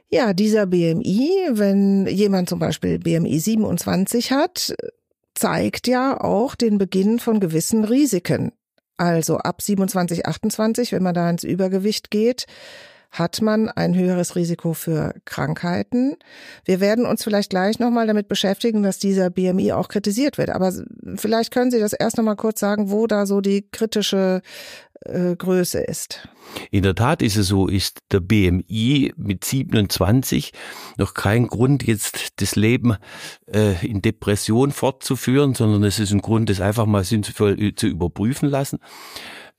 Ja, 0.10 0.34
dieser 0.34 0.66
BMI, 0.66 1.30
wenn 1.52 2.08
jemand 2.08 2.50
zum 2.50 2.60
Beispiel 2.60 3.00
BMI 3.00 3.40
27 3.40 4.34
hat, 4.34 4.76
zeigt 5.34 5.88
ja 5.88 6.20
auch 6.20 6.56
den 6.56 6.78
Beginn 6.78 7.20
von 7.20 7.40
gewissen 7.40 7.86
Risiken. 7.86 8.52
Also 8.98 9.38
ab 9.38 9.62
27, 9.62 10.26
28, 10.26 10.92
wenn 10.92 11.04
man 11.04 11.14
da 11.14 11.30
ins 11.30 11.46
Übergewicht 11.46 12.12
geht, 12.12 12.48
hat 13.12 13.42
man 13.42 13.70
ein 13.70 13.96
höheres 13.96 14.36
Risiko 14.36 14.74
für 14.74 15.14
Krankheiten. 15.26 16.16
Wir 16.66 16.80
werden 16.80 17.06
uns 17.06 17.24
vielleicht 17.24 17.50
gleich 17.50 17.80
nochmal 17.80 18.08
damit 18.08 18.28
beschäftigen, 18.28 18.84
dass 18.84 19.00
dieser 19.00 19.30
BMI 19.30 19.72
auch 19.74 19.88
kritisiert 19.88 20.38
wird. 20.38 20.50
Aber 20.50 20.74
vielleicht 21.16 21.52
können 21.52 21.72
Sie 21.72 21.80
das 21.80 21.94
erst 21.94 22.18
nochmal 22.18 22.36
kurz 22.36 22.60
sagen, 22.60 22.92
wo 22.92 23.08
da 23.08 23.26
so 23.26 23.42
die 23.42 23.68
kritische 23.70 24.42
äh, 25.02 25.36
Größe 25.36 25.80
ist. 25.80 26.28
In 26.72 26.84
der 26.84 26.96
Tat 26.96 27.22
ist 27.22 27.38
es 27.38 27.48
so, 27.48 27.68
ist 27.68 28.00
der 28.12 28.20
BMI 28.20 29.14
mit 29.16 29.44
27 29.44 30.52
noch 30.98 31.14
kein 31.14 31.48
Grund, 31.48 31.86
jetzt 31.86 32.42
das 32.42 32.56
Leben 32.56 32.96
äh, 33.54 33.86
in 33.86 34.02
Depression 34.02 34.72
fortzuführen, 34.72 35.54
sondern 35.56 35.84
es 35.84 36.00
ist 36.00 36.12
ein 36.12 36.22
Grund, 36.22 36.50
das 36.50 36.62
einfach 36.62 36.86
mal 36.86 37.04
sinnvoll 37.04 37.74
zu 37.76 37.88
überprüfen 37.88 38.50
lassen. 38.50 38.80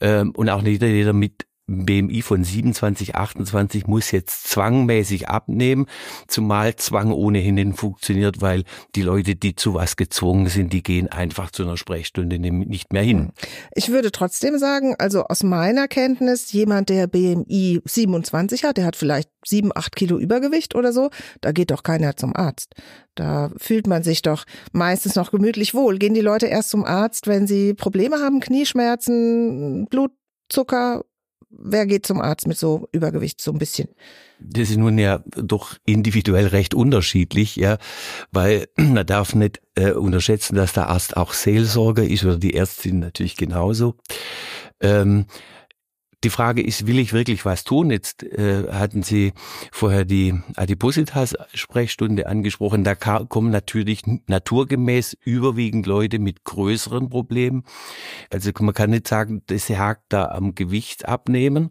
Ähm, 0.01 0.33
und 0.37 0.49
auch 0.49 0.63
nicht 0.63 0.83
jeder 0.83 1.13
mit 1.13 1.47
BMI 1.69 2.23
von 2.23 2.43
27, 2.43 3.15
28 3.15 3.87
muss 3.87 4.11
jetzt 4.11 4.49
zwangmäßig 4.49 5.29
abnehmen, 5.29 5.87
zumal 6.27 6.75
Zwang 6.77 7.13
ohnehin 7.13 7.75
funktioniert, 7.75 8.41
weil 8.41 8.65
die 8.95 9.03
Leute, 9.03 9.37
die 9.37 9.55
zu 9.55 9.75
was 9.75 9.97
gezwungen 9.97 10.49
sind, 10.49 10.73
die 10.73 10.83
gehen 10.83 11.09
einfach 11.09 11.51
zu 11.51 11.63
einer 11.63 11.77
Sprechstunde 11.77 12.39
nicht 12.39 12.93
mehr 12.93 13.03
hin. 13.03 13.33
Ich 13.75 13.91
würde 13.91 14.11
trotzdem 14.11 14.59
sagen, 14.59 14.95
also 14.99 15.25
aus 15.25 15.43
meiner 15.43 15.89
Kenntnis, 15.89 16.53
jemand, 16.53 16.89
der 16.89 17.07
BMI 17.07 17.81
27 17.85 18.65
hat, 18.65 18.79
der 18.79 18.87
hat 18.87 18.97
vielleicht 18.97 19.29
sieben, 19.45 19.71
acht 19.75 19.95
Kilo 19.95 20.19
Übergewicht 20.19 20.75
oder 20.75 20.93
so, 20.93 21.11
da 21.41 21.53
geht 21.53 21.71
doch 21.71 21.83
keiner 21.83 22.17
zum 22.17 22.35
Arzt. 22.35 22.75
Da 23.15 23.51
fühlt 23.57 23.87
man 23.87 24.03
sich 24.03 24.23
doch 24.23 24.45
meistens 24.73 25.17
noch 25.17 25.31
gemütlich 25.31 25.75
wohl. 25.75 25.99
Gehen 25.99 26.15
die 26.15 26.21
Leute 26.21 26.47
erst 26.47 26.71
zum 26.71 26.85
Arzt, 26.85 27.27
wenn 27.27 27.47
sie 27.47 27.75
Probleme 27.75 28.17
haben, 28.21 28.41
Knieschmerzen, 28.41 29.87
Blutzucker 29.87 31.05
wer 31.51 31.87
geht 31.87 32.07
zum 32.07 32.21
Arzt 32.21 32.47
mit 32.47 32.59
so 32.59 32.89
Übergewicht 32.93 33.41
so 33.41 33.53
ein 33.53 33.59
bisschen? 33.59 33.89
Das 34.41 34.71
ist 34.71 34.77
nun 34.77 34.99
ja 34.99 35.23
doch 35.37 35.77
individuell 35.85 36.47
recht 36.47 36.75
unterschiedlich, 36.75 37.57
ja, 37.57 37.79
weil 38.31 38.69
man 38.77 39.07
darf 39.07 39.35
nicht 39.35 39.61
äh, 39.75 39.93
unterschätzen, 39.93 40.57
dass 40.57 40.73
der 40.73 40.89
Arzt 40.89 41.17
auch 41.17 41.33
Seelsorger 41.33 42.05
ist 42.05 42.25
oder 42.25 42.39
die 42.39 42.55
Ärztin 42.55 43.01
natürlich 43.01 43.37
genauso. 43.37 43.97
Ähm, 44.81 45.27
die 46.25 46.31
Frage 46.31 46.63
ist, 46.63 46.87
will 46.87 46.99
ich 46.99 47.13
wirklich 47.13 47.45
was 47.45 47.65
tun? 47.65 47.91
Jetzt 47.91 48.25
äh, 48.25 48.69
hatten 48.73 49.03
Sie 49.03 49.33
vorher 49.71 50.05
die 50.05 50.35
Adipositas-Sprechstunde 50.57 52.27
angesprochen. 52.27 52.83
Da 52.83 52.95
kommen 52.95 53.51
natürlich 53.51 54.03
naturgemäß 54.27 55.17
überwiegend 55.25 55.87
Leute 55.87 56.19
mit 56.19 56.45
größeren 56.45 57.09
Problemen. 57.09 57.65
Also 58.31 58.51
man 58.61 58.75
kann 58.75 58.91
nicht 58.91 59.07
sagen, 59.07 59.43
das 59.47 59.69
hakt 59.71 60.07
da 60.09 60.27
am 60.27 60.55
Gewicht 60.55 61.07
abnehmen 61.07 61.71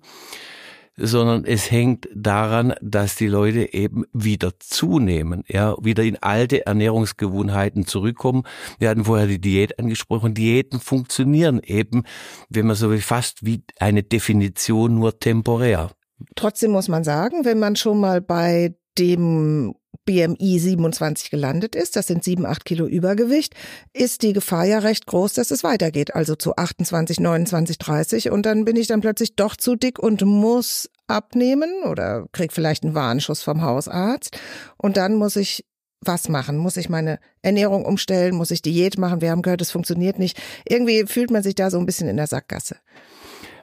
sondern 0.98 1.46
es 1.46 1.70
hängt 1.72 2.10
daran, 2.14 2.74
dass 2.82 3.16
die 3.16 3.28
Leute 3.28 3.74
eben 3.74 4.06
wieder 4.14 4.52
zunehmen, 4.60 5.44
ja, 5.48 5.76
wieder 5.82 6.04
in 6.04 6.18
alte 6.22 6.66
Ernährungsgewohnheiten 6.66 7.86
zurückkommen. 7.86 8.44
Wir 8.80 8.90
hatten 8.90 9.06
vorher 9.06 9.28
die 9.28 9.40
Diät 9.40 9.80
angesprochen. 9.80 10.34
Diäten 10.34 10.80
funktionieren 10.80 11.62
eben, 11.64 12.04
wenn 12.50 12.66
man 12.66 12.76
so 12.76 12.90
will, 12.90 13.02
fast 13.02 13.46
wie 13.46 13.64
eine 13.80 14.04
Definition 14.04 14.96
nur 14.96 15.20
temporär. 15.20 15.92
Trotzdem 16.36 16.72
muss 16.72 16.88
man 16.88 17.04
sagen, 17.04 17.46
wenn 17.46 17.60
man 17.60 17.76
schon 17.76 18.00
mal 18.00 18.22
bei 18.22 18.76
dem 18.98 19.76
BMI 20.08 20.58
27 20.58 21.30
gelandet 21.30 21.76
ist, 21.76 21.96
das 21.96 22.08
sind 22.08 22.24
7, 22.24 22.48
8 22.48 22.66
Kilo 22.66 22.88
Übergewicht, 22.88 23.54
ist 23.94 24.24
die 24.24 24.34
Gefahr 24.34 24.66
ja 24.66 24.80
recht 24.80 25.06
groß, 25.06 25.34
dass 25.34 25.52
es 25.52 25.64
weitergeht, 25.64 26.16
also 26.16 26.36
zu 26.36 26.56
28, 26.56 27.20
29, 27.20 27.78
30 27.78 28.32
und 28.32 28.48
dann 28.48 28.66
bin 28.66 28.76
ich 28.76 28.88
dann 28.88 29.02
plötzlich 29.02 29.36
doch 29.36 29.56
zu 29.56 29.76
dick 29.76 30.00
und 30.00 30.24
muss 30.24 30.90
abnehmen 31.06 31.70
oder 31.86 32.26
krieg 32.32 32.52
vielleicht 32.52 32.84
einen 32.84 32.96
Warnschuss 32.96 33.44
vom 33.44 33.62
Hausarzt 33.62 34.40
und 34.78 34.98
dann 34.98 35.14
muss 35.14 35.36
ich 35.36 35.64
was 36.02 36.30
machen? 36.30 36.58
Muss 36.58 36.78
ich 36.78 36.90
meine 36.90 37.20
Ernährung 37.42 37.84
umstellen? 37.84 38.36
Muss 38.36 38.52
ich 38.52 38.62
Diät 38.62 38.98
machen? 38.98 39.20
Wir 39.20 39.32
haben 39.32 39.42
gehört, 39.42 39.62
es 39.62 39.72
funktioniert 39.72 40.20
nicht. 40.20 40.40
Irgendwie 40.68 41.06
fühlt 41.08 41.32
man 41.32 41.42
sich 41.42 41.56
da 41.56 41.72
so 41.72 41.80
ein 41.80 41.88
bisschen 41.88 42.08
in 42.08 42.18
der 42.18 42.28
Sackgasse. 42.28 42.78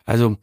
Also 0.05 0.37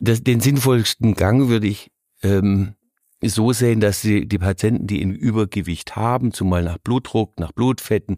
das, 0.00 0.22
den 0.22 0.40
sinnvollsten 0.40 1.14
Gang 1.14 1.48
würde 1.48 1.66
ich 1.66 1.90
ähm, 2.22 2.74
so 3.22 3.52
sehen, 3.52 3.80
dass 3.80 4.00
sie 4.00 4.26
die 4.26 4.38
Patienten, 4.38 4.86
die 4.86 5.02
ein 5.02 5.14
Übergewicht 5.14 5.96
haben, 5.96 6.32
zumal 6.32 6.62
nach 6.62 6.78
Blutdruck, 6.78 7.38
nach 7.38 7.52
Blutfetten, 7.52 8.16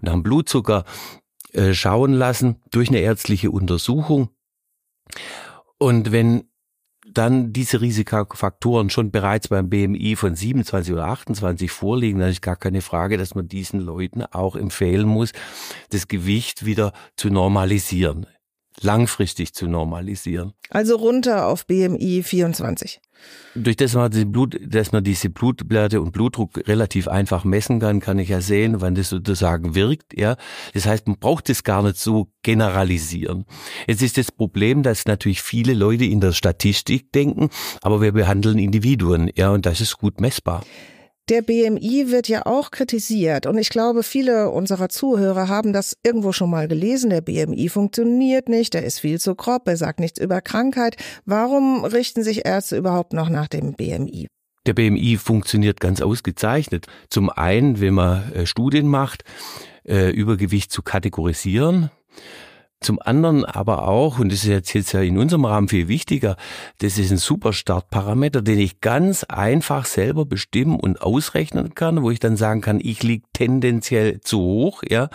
nach 0.00 0.12
dem 0.12 0.22
Blutzucker 0.22 0.84
äh, 1.52 1.72
schauen 1.72 2.12
lassen 2.12 2.56
durch 2.70 2.88
eine 2.88 2.98
ärztliche 2.98 3.50
Untersuchung. 3.50 4.28
Und 5.78 6.12
wenn 6.12 6.44
dann 7.06 7.52
diese 7.52 7.80
Risikofaktoren 7.80 8.90
schon 8.90 9.10
bereits 9.10 9.48
beim 9.48 9.68
BMI 9.68 10.16
von 10.16 10.34
27 10.34 10.92
oder 10.92 11.06
28 11.06 11.70
vorliegen, 11.70 12.18
dann 12.18 12.30
ist 12.30 12.42
gar 12.42 12.56
keine 12.56 12.80
Frage, 12.80 13.18
dass 13.18 13.34
man 13.34 13.46
diesen 13.46 13.80
Leuten 13.80 14.22
auch 14.22 14.56
empfehlen 14.56 15.06
muss, 15.06 15.32
das 15.90 16.08
Gewicht 16.08 16.64
wieder 16.64 16.92
zu 17.16 17.30
normalisieren, 17.30 18.26
langfristig 18.80 19.54
zu 19.54 19.66
normalisieren. 19.66 20.52
Also 20.70 20.96
runter 20.96 21.46
auf 21.46 21.66
BMI 21.66 22.22
24 22.22 23.00
durch 23.54 23.76
das 23.76 23.94
man, 23.94 24.10
die 24.10 24.24
Blut, 24.24 24.58
dass 24.66 24.92
man 24.92 25.04
diese 25.04 25.30
Blutwerte 25.30 26.00
und 26.00 26.12
Blutdruck 26.12 26.66
relativ 26.66 27.08
einfach 27.08 27.44
messen 27.44 27.78
kann, 27.78 28.00
kann 28.00 28.18
ich 28.18 28.28
ja 28.28 28.40
sehen, 28.40 28.80
wann 28.80 28.94
das 28.94 29.10
sozusagen 29.10 29.74
wirkt. 29.74 30.18
Ja, 30.18 30.36
das 30.72 30.86
heißt, 30.86 31.06
man 31.06 31.18
braucht 31.18 31.48
es 31.50 31.62
gar 31.62 31.82
nicht 31.82 31.96
so 31.96 32.28
generalisieren. 32.42 33.44
Jetzt 33.86 34.02
ist 34.02 34.18
das 34.18 34.32
Problem, 34.32 34.82
dass 34.82 35.06
natürlich 35.06 35.42
viele 35.42 35.74
Leute 35.74 36.04
in 36.04 36.20
der 36.20 36.32
Statistik 36.32 37.12
denken, 37.12 37.50
aber 37.80 38.00
wir 38.00 38.12
behandeln 38.12 38.58
Individuen. 38.58 39.30
Ja, 39.36 39.50
und 39.50 39.66
das 39.66 39.80
ist 39.80 39.98
gut 39.98 40.20
messbar. 40.20 40.64
Der 41.30 41.40
BMI 41.40 42.10
wird 42.10 42.28
ja 42.28 42.44
auch 42.44 42.70
kritisiert 42.70 43.46
und 43.46 43.56
ich 43.56 43.70
glaube, 43.70 44.02
viele 44.02 44.50
unserer 44.50 44.90
Zuhörer 44.90 45.48
haben 45.48 45.72
das 45.72 45.96
irgendwo 46.02 46.32
schon 46.32 46.50
mal 46.50 46.68
gelesen. 46.68 47.08
Der 47.08 47.22
BMI 47.22 47.70
funktioniert 47.70 48.50
nicht, 48.50 48.74
er 48.74 48.84
ist 48.84 48.98
viel 48.98 49.18
zu 49.18 49.34
grob, 49.34 49.66
er 49.66 49.78
sagt 49.78 50.00
nichts 50.00 50.20
über 50.20 50.42
Krankheit. 50.42 50.96
Warum 51.24 51.86
richten 51.86 52.22
sich 52.22 52.44
Ärzte 52.44 52.76
überhaupt 52.76 53.14
noch 53.14 53.30
nach 53.30 53.48
dem 53.48 53.72
BMI? 53.72 54.26
Der 54.66 54.74
BMI 54.74 55.16
funktioniert 55.16 55.80
ganz 55.80 56.02
ausgezeichnet. 56.02 56.88
Zum 57.08 57.30
einen, 57.30 57.80
wenn 57.80 57.94
man 57.94 58.30
äh, 58.34 58.44
Studien 58.44 58.86
macht, 58.86 59.24
äh, 59.88 60.10
Übergewicht 60.10 60.72
zu 60.72 60.82
kategorisieren. 60.82 61.90
Zum 62.84 63.00
anderen 63.00 63.46
aber 63.46 63.88
auch, 63.88 64.18
und 64.18 64.30
das 64.30 64.40
ist 64.40 64.50
jetzt, 64.50 64.74
jetzt 64.74 64.92
ja 64.92 65.00
in 65.00 65.16
unserem 65.16 65.46
Rahmen 65.46 65.68
viel 65.68 65.88
wichtiger, 65.88 66.36
das 66.80 66.98
ist 66.98 67.10
ein 67.10 67.16
Superstartparameter, 67.16 68.42
den 68.42 68.58
ich 68.58 68.82
ganz 68.82 69.24
einfach 69.24 69.86
selber 69.86 70.26
bestimmen 70.26 70.78
und 70.78 71.00
ausrechnen 71.00 71.74
kann, 71.74 72.02
wo 72.02 72.10
ich 72.10 72.20
dann 72.20 72.36
sagen 72.36 72.60
kann, 72.60 72.80
ich 72.82 73.02
liege 73.02 73.24
tendenziell 73.32 74.20
zu 74.20 74.38
hoch, 74.38 74.82
ja. 74.86 75.08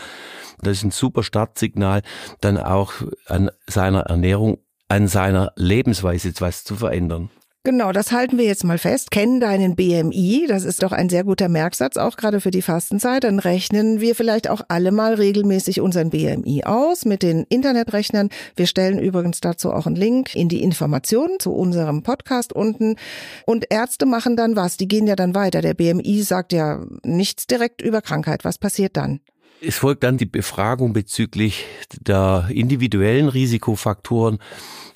Das 0.64 0.78
ist 0.78 0.84
ein 0.84 0.90
Superstartsignal, 0.90 2.02
dann 2.42 2.58
auch 2.58 2.94
an 3.28 3.52
seiner 3.68 4.02
Ernährung, 4.02 4.58
an 4.88 5.08
seiner 5.08 5.52
Lebensweise 5.56 6.30
etwas 6.30 6.64
zu 6.64 6.76
verändern. 6.76 7.30
Genau, 7.66 7.92
das 7.92 8.14
halten 8.14 8.38
wir 8.38 8.46
jetzt 8.46 8.64
mal 8.64 8.78
fest. 8.78 9.12
Kennen 9.12 9.42
deinen 9.42 9.76
BMI, 9.76 10.46
das 10.48 10.64
ist 10.64 10.82
doch 10.82 10.94
ein 10.94 11.10
sehr 11.10 11.26
guter 11.26 11.50
Merksatz, 11.50 11.98
auch 11.98 12.16
gerade 12.16 12.40
für 12.40 12.52
die 12.52 12.62
Fastenzeit. 12.62 13.26
Dann 13.26 13.38
rechnen 13.38 14.00
wir 14.00 14.16
vielleicht 14.16 14.50
auch 14.50 14.62
alle 14.70 14.94
mal 14.94 15.16
regelmäßig 15.16 15.82
unseren 15.82 16.10
BMI 16.10 16.64
aus 16.64 17.04
mit 17.04 17.22
den 17.22 17.44
Internetrechnern. 17.50 18.30
Wir 18.56 18.66
stellen 18.66 18.98
übrigens 18.98 19.42
dazu 19.42 19.74
auch 19.74 19.88
einen 19.88 19.98
Link 19.98 20.36
in 20.36 20.48
die 20.48 20.64
Informationen 20.64 21.38
zu 21.38 21.52
unserem 21.52 22.02
Podcast 22.02 22.54
unten. 22.54 22.96
Und 23.46 23.66
Ärzte 23.70 24.06
machen 24.06 24.38
dann 24.38 24.56
was, 24.56 24.78
die 24.78 24.88
gehen 24.88 25.06
ja 25.06 25.18
dann 25.18 25.36
weiter. 25.36 25.62
Der 25.62 25.74
BMI 25.74 26.22
sagt 26.22 26.54
ja 26.54 26.86
nichts 27.04 27.46
direkt 27.46 27.82
über 27.82 28.02
Krankheit. 28.02 28.46
Was 28.46 28.58
passiert 28.58 28.96
dann? 28.96 29.20
Es 29.62 29.78
folgt 29.78 30.04
dann 30.04 30.18
die 30.18 30.26
Befragung 30.26 30.94
bezüglich 30.94 31.66
der 32.08 32.48
individuellen 32.50 33.28
Risikofaktoren 33.28 34.40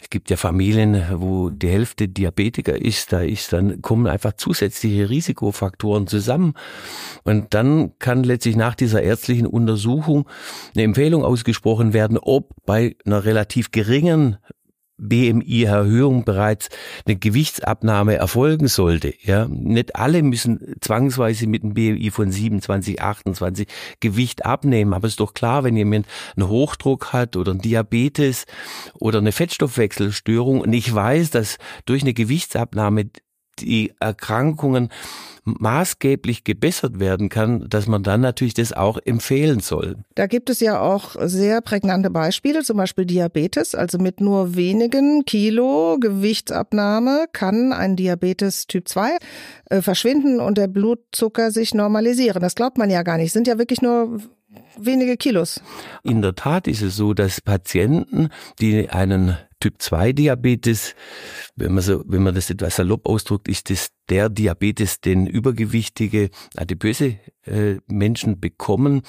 es 0.04 0.10
gibt 0.10 0.30
ja 0.30 0.36
Familien, 0.36 1.02
wo 1.14 1.50
die 1.50 1.70
Hälfte 1.70 2.10
Diabetiker 2.10 2.76
ist, 2.80 3.14
da 3.14 3.22
ist 3.22 3.54
dann 3.54 3.82
kommen 3.82 4.06
einfach 4.06 4.34
zusätzliche 4.34 5.10
Risikofaktoren 5.10 6.08
zusammen. 6.08 6.56
Und 7.24 7.54
dann 7.54 7.98
kann 8.00 8.26
letztlich 8.26 8.58
nach 8.58 8.76
dieser 8.76 9.02
ärztlichen 9.02 9.48
Untersuchung 9.48 10.28
eine 10.76 10.84
Empfehlung 10.84 11.24
ausgesprochen 11.24 11.94
werden, 11.94 12.18
ob 12.22 12.54
bei 12.66 12.98
einer 13.06 13.24
relativ 13.24 13.72
geringen 13.72 14.38
BMI-Erhöhung 14.98 16.24
bereits 16.24 16.70
eine 17.06 17.16
Gewichtsabnahme 17.16 18.16
erfolgen 18.16 18.68
sollte. 18.68 19.14
Ja, 19.22 19.48
nicht 19.48 19.96
alle 19.96 20.24
müssen 20.24 20.76
zwangsweise 20.82 21.48
mit 21.48 21.64
einem 21.64 21.74
BMI 21.74 22.12
von 22.12 22.32
27, 22.32 23.02
28 23.02 23.68
Gewicht 24.00 24.46
abnehmen. 24.46 24.94
Aber 24.94 25.08
es 25.08 25.14
ist 25.14 25.20
doch 25.20 25.34
klar, 25.34 25.64
wenn 25.64 25.76
jemand 25.76 26.06
einen 26.36 26.48
Hochdruck 26.48 27.12
hat 27.14 27.36
oder 27.36 27.52
einen 27.52 27.62
Diabetes 27.62 28.46
oder 28.94 29.20
eine 29.20 29.32
Fettstoffwechselstörung 29.32 30.62
und 30.62 30.74
ich 30.74 30.94
weiß, 30.94 31.32
dass 31.32 31.58
durch 31.86 32.04
eine 32.04 32.14
Gewichtsabnahme 32.14 33.10
die 33.60 33.94
Erkrankungen 34.00 34.90
maßgeblich 35.46 36.44
gebessert 36.44 37.00
werden 37.00 37.30
kann, 37.30 37.68
dass 37.70 37.88
man 37.88 38.04
dann 38.04 38.22
natürlich 38.22 38.54
das 38.54 38.74
auch 38.74 38.98
empfehlen 39.04 39.60
soll. 39.60 39.98
Da 40.16 40.28
gibt 40.28 40.50
es 40.50 40.60
ja 40.60 40.80
auch 40.80 41.16
sehr 41.20 41.62
prägnante 41.62 42.10
Beispiele, 42.10 42.64
zum 42.64 42.78
Beispiel 42.78 43.06
Diabetes. 43.06 43.76
Also 43.76 43.98
mit 43.98 44.22
nur 44.22 44.56
wenigen 44.56 45.26
Kilo 45.26 45.98
Gewichtsabnahme 46.00 47.26
kann 47.34 47.74
ein 47.74 47.96
Diabetes 47.96 48.68
Typ 48.68 48.88
2 48.88 49.18
äh, 49.66 49.82
verschwinden 49.82 50.40
und 50.40 50.58
der 50.58 50.68
Blutzucker 50.68 51.52
sich 51.52 51.74
normalisieren. 51.74 52.42
Das 52.42 52.56
glaubt 52.56 52.78
man 52.78 52.90
ja 52.90 53.04
gar 53.04 53.18
nicht. 53.18 53.34
Sind 53.34 53.48
ja 53.48 53.58
wirklich 53.58 53.82
nur 53.82 54.20
wenige 54.78 55.18
Kilos. 55.18 55.62
In 56.04 56.22
der 56.22 56.36
Tat 56.36 56.68
ist 56.68 56.82
es 56.82 56.96
so, 56.96 57.14
dass 57.14 57.42
Patienten, 57.42 58.30
die 58.60 58.90
einen 58.90 59.38
Typ 59.64 59.82
2 59.82 60.12
Diabetes, 60.12 60.94
wenn 61.56 61.74
man 61.74 61.82
so, 61.82 62.04
wenn 62.06 62.22
man 62.22 62.36
das 62.36 62.50
etwas 62.50 62.76
salopp 62.76 63.08
ausdrückt, 63.08 63.48
ist 63.48 63.70
das 63.70 63.92
der 64.10 64.28
Diabetes, 64.28 65.00
den 65.00 65.26
übergewichtige, 65.26 66.32
adipöse 66.58 67.18
äh, 67.46 67.78
Menschen 67.88 68.42
bekommen, 68.42 69.04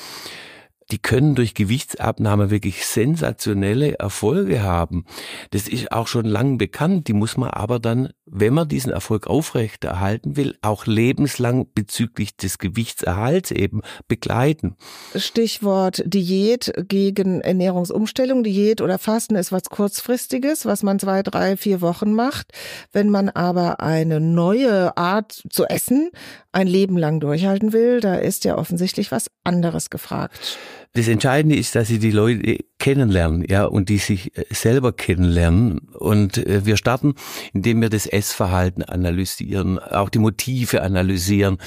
die 0.90 0.98
können 0.98 1.34
durch 1.34 1.54
Gewichtsabnahme 1.54 2.50
wirklich 2.50 2.86
sensationelle 2.86 3.98
Erfolge 3.98 4.62
haben. 4.62 5.04
Das 5.50 5.68
ist 5.68 5.92
auch 5.92 6.06
schon 6.06 6.24
lang 6.24 6.58
bekannt. 6.58 7.08
Die 7.08 7.12
muss 7.12 7.36
man 7.36 7.50
aber 7.50 7.78
dann, 7.78 8.10
wenn 8.26 8.54
man 8.54 8.68
diesen 8.68 8.92
Erfolg 8.92 9.26
aufrechterhalten 9.26 10.36
will, 10.36 10.56
auch 10.62 10.86
lebenslang 10.86 11.66
bezüglich 11.74 12.36
des 12.36 12.58
Gewichtserhalts 12.58 13.50
eben 13.50 13.80
begleiten. 14.08 14.76
Stichwort 15.14 16.02
Diät 16.06 16.72
gegen 16.88 17.40
Ernährungsumstellung. 17.40 18.44
Diät 18.44 18.80
oder 18.80 18.98
Fasten 18.98 19.36
ist 19.36 19.52
was 19.52 19.64
kurzfristiges, 19.64 20.66
was 20.66 20.82
man 20.82 20.98
zwei, 20.98 21.22
drei, 21.22 21.56
vier 21.56 21.80
Wochen 21.80 22.12
macht. 22.12 22.52
Wenn 22.92 23.10
man 23.10 23.28
aber 23.28 23.80
eine 23.80 24.20
neue 24.20 24.96
Art 24.96 25.42
zu 25.50 25.64
essen 25.64 26.10
ein 26.54 26.66
Leben 26.66 26.96
lang 26.96 27.20
durchhalten 27.20 27.72
will, 27.72 28.00
da 28.00 28.14
ist 28.14 28.44
ja 28.44 28.56
offensichtlich 28.56 29.10
was 29.10 29.26
anderes 29.42 29.90
gefragt. 29.90 30.58
Das 30.94 31.08
Entscheidende 31.08 31.56
ist, 31.56 31.74
dass 31.74 31.88
sie 31.88 31.98
die 31.98 32.12
Leute 32.12 32.58
kennenlernen, 32.78 33.44
ja, 33.48 33.64
und 33.64 33.88
die 33.88 33.98
sich 33.98 34.36
äh, 34.38 34.44
selber 34.50 34.92
kennenlernen. 34.92 35.78
Und 35.98 36.38
äh, 36.38 36.64
wir 36.64 36.76
starten, 36.76 37.14
indem 37.52 37.82
wir 37.82 37.90
das 37.90 38.06
Essverhalten 38.06 38.84
analysieren, 38.84 39.80
auch 39.80 40.08
die 40.08 40.20
Motive 40.20 40.82
analysieren. 40.82 41.58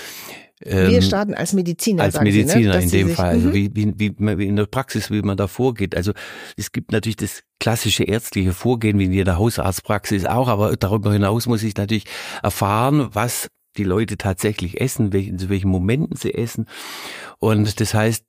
Wir 0.60 0.90
ähm, 0.90 1.02
starten 1.02 1.34
als 1.34 1.52
Mediziner. 1.52 2.04
Als 2.04 2.20
Mediziner 2.22 2.80
Sie, 2.82 2.88
ne? 2.88 3.02
in 3.02 3.08
dem 3.08 3.10
Fall, 3.16 3.30
also 3.32 3.50
mhm. 3.50 3.54
wie, 3.54 3.76
wie, 3.76 3.94
wie, 3.98 4.16
wie 4.18 4.48
in 4.48 4.56
der 4.56 4.66
Praxis, 4.66 5.12
wie 5.12 5.22
man 5.22 5.36
da 5.36 5.48
vorgeht. 5.48 5.96
Also 5.96 6.14
es 6.56 6.72
gibt 6.72 6.94
natürlich 6.94 7.18
das 7.18 7.44
klassische 7.60 8.06
ärztliche 8.06 8.54
Vorgehen, 8.54 8.98
wie 8.98 9.06
in 9.06 9.14
jeder 9.14 9.38
Hausarztpraxis 9.38 10.26
auch, 10.26 10.48
aber 10.48 10.76
darüber 10.78 11.12
hinaus 11.12 11.48
muss 11.48 11.64
ich 11.64 11.76
natürlich 11.76 12.06
erfahren, 12.42 13.10
was 13.12 13.50
die 13.76 13.84
Leute 13.84 14.18
tatsächlich 14.18 14.82
essen, 14.82 15.14
welchen, 15.14 15.38
zu 15.38 15.50
welchen 15.50 15.70
Momenten 15.70 16.16
sie 16.16 16.34
essen. 16.34 16.66
Und 17.40 17.80
das 17.80 17.94
heißt, 17.94 18.24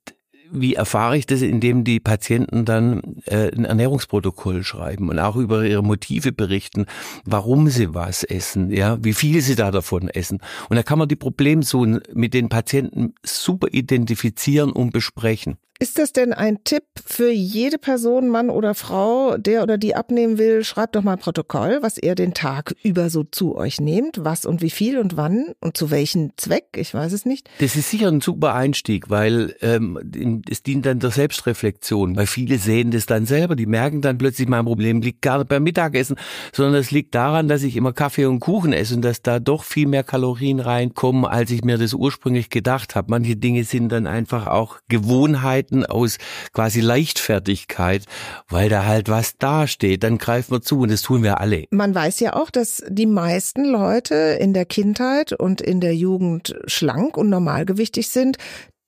wie 0.51 0.75
erfahre 0.75 1.17
ich 1.17 1.25
das, 1.25 1.41
indem 1.41 1.83
die 1.83 1.99
Patienten 1.99 2.65
dann 2.65 3.17
äh, 3.25 3.51
ein 3.55 3.65
Ernährungsprotokoll 3.65 4.63
schreiben 4.63 5.09
und 5.09 5.19
auch 5.19 5.35
über 5.35 5.63
ihre 5.65 5.83
Motive 5.83 6.31
berichten, 6.31 6.85
warum 7.25 7.69
sie 7.69 7.93
was 7.93 8.23
essen, 8.23 8.71
ja, 8.71 8.97
wie 9.03 9.13
viel 9.13 9.41
sie 9.41 9.55
da 9.55 9.71
davon 9.71 10.09
essen. 10.09 10.39
Und 10.69 10.77
da 10.77 10.83
kann 10.83 10.99
man 10.99 11.07
die 11.07 11.15
Problemzonen 11.15 12.01
mit 12.13 12.33
den 12.33 12.49
Patienten 12.49 13.13
super 13.23 13.67
identifizieren 13.71 14.71
und 14.71 14.91
besprechen. 14.91 15.57
Ist 15.81 15.97
das 15.97 16.11
denn 16.11 16.33
ein 16.33 16.65
Tipp 16.65 16.83
für 17.05 17.31
jede 17.31 17.77
Person, 17.77 18.27
Mann 18.27 18.49
oder 18.49 18.75
Frau, 18.75 19.37
der 19.37 19.63
oder 19.63 19.77
die 19.77 19.95
abnehmen 19.95 20.37
will? 20.37 20.65
Schreibt 20.65 20.97
doch 20.97 21.03
mal 21.03 21.13
ein 21.13 21.19
Protokoll, 21.19 21.77
was 21.79 21.97
ihr 21.97 22.15
den 22.15 22.33
Tag 22.33 22.75
über 22.83 23.09
so 23.09 23.23
zu 23.23 23.55
euch 23.55 23.79
nehmt, 23.79 24.25
was 24.25 24.45
und 24.45 24.61
wie 24.61 24.71
viel 24.71 24.97
und 24.97 25.15
wann 25.15 25.53
und 25.61 25.77
zu 25.77 25.89
welchem 25.89 26.31
Zweck, 26.35 26.65
ich 26.75 26.93
weiß 26.93 27.13
es 27.13 27.25
nicht. 27.25 27.49
Das 27.59 27.77
ist 27.77 27.91
sicher 27.91 28.09
ein 28.09 28.19
super 28.19 28.55
Einstieg, 28.55 29.09
weil 29.09 29.55
ähm, 29.61 30.41
es 30.49 30.63
dient 30.63 30.85
dann 30.85 30.99
der 30.99 31.11
Selbstreflexion, 31.11 32.17
weil 32.17 32.27
viele 32.27 32.57
sehen 32.57 32.91
das 32.91 33.05
dann 33.05 33.25
selber, 33.25 33.55
die 33.55 33.65
merken 33.65 34.01
dann 34.01 34.17
plötzlich, 34.17 34.49
mein 34.49 34.65
Problem 34.65 34.99
liegt 34.99 35.21
gar 35.21 35.37
nicht 35.37 35.47
beim 35.47 35.63
Mittagessen, 35.63 36.17
sondern 36.51 36.75
es 36.75 36.91
liegt 36.91 37.15
daran, 37.15 37.47
dass 37.47 37.63
ich 37.63 37.77
immer 37.77 37.93
Kaffee 37.93 38.25
und 38.25 38.41
Kuchen 38.41 38.73
esse 38.73 38.95
und 38.95 39.01
dass 39.01 39.21
da 39.21 39.39
doch 39.39 39.63
viel 39.63 39.87
mehr 39.87 40.03
Kalorien 40.03 40.59
reinkommen, 40.59 41.23
als 41.23 41.51
ich 41.51 41.63
mir 41.63 41.77
das 41.77 41.93
ursprünglich 41.93 42.49
gedacht 42.49 42.95
habe. 42.95 43.11
Manche 43.11 43.37
Dinge 43.37 43.63
sind 43.63 43.93
dann 43.93 44.07
einfach 44.07 44.45
auch 44.47 44.79
Gewohnheiten, 44.89 45.68
Verhalten 45.69 45.85
aus 45.85 46.17
quasi 46.53 46.81
Leichtfertigkeit, 46.81 48.05
weil 48.47 48.69
da 48.69 48.85
halt 48.85 49.09
was 49.09 49.37
dasteht, 49.37 50.03
dann 50.03 50.17
greifen 50.17 50.51
wir 50.51 50.61
zu 50.61 50.79
und 50.79 50.91
das 50.91 51.01
tun 51.01 51.23
wir 51.23 51.39
alle. 51.39 51.65
Man 51.71 51.93
weiß 51.93 52.19
ja 52.19 52.35
auch, 52.35 52.49
dass 52.49 52.83
die 52.87 53.05
meisten 53.05 53.65
Leute 53.65 54.15
in 54.39 54.53
der 54.53 54.65
Kindheit 54.65 55.33
und 55.33 55.61
in 55.61 55.79
der 55.79 55.95
Jugend 55.95 56.55
schlank 56.65 57.17
und 57.17 57.29
normalgewichtig 57.29 58.09
sind. 58.09 58.37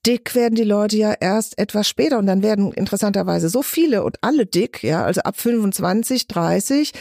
Dick 0.05 0.33
werden 0.33 0.55
die 0.55 0.63
Leute 0.63 0.97
ja 0.97 1.13
erst 1.13 1.59
etwas 1.59 1.87
später 1.87 2.17
und 2.17 2.25
dann 2.25 2.41
werden 2.41 2.71
interessanterweise 2.71 3.49
so 3.49 3.61
viele 3.61 4.03
und 4.03 4.17
alle 4.21 4.47
dick, 4.47 4.81
ja, 4.81 5.05
also 5.05 5.21
ab 5.21 5.39
25, 5.39 6.27
30 6.27 6.93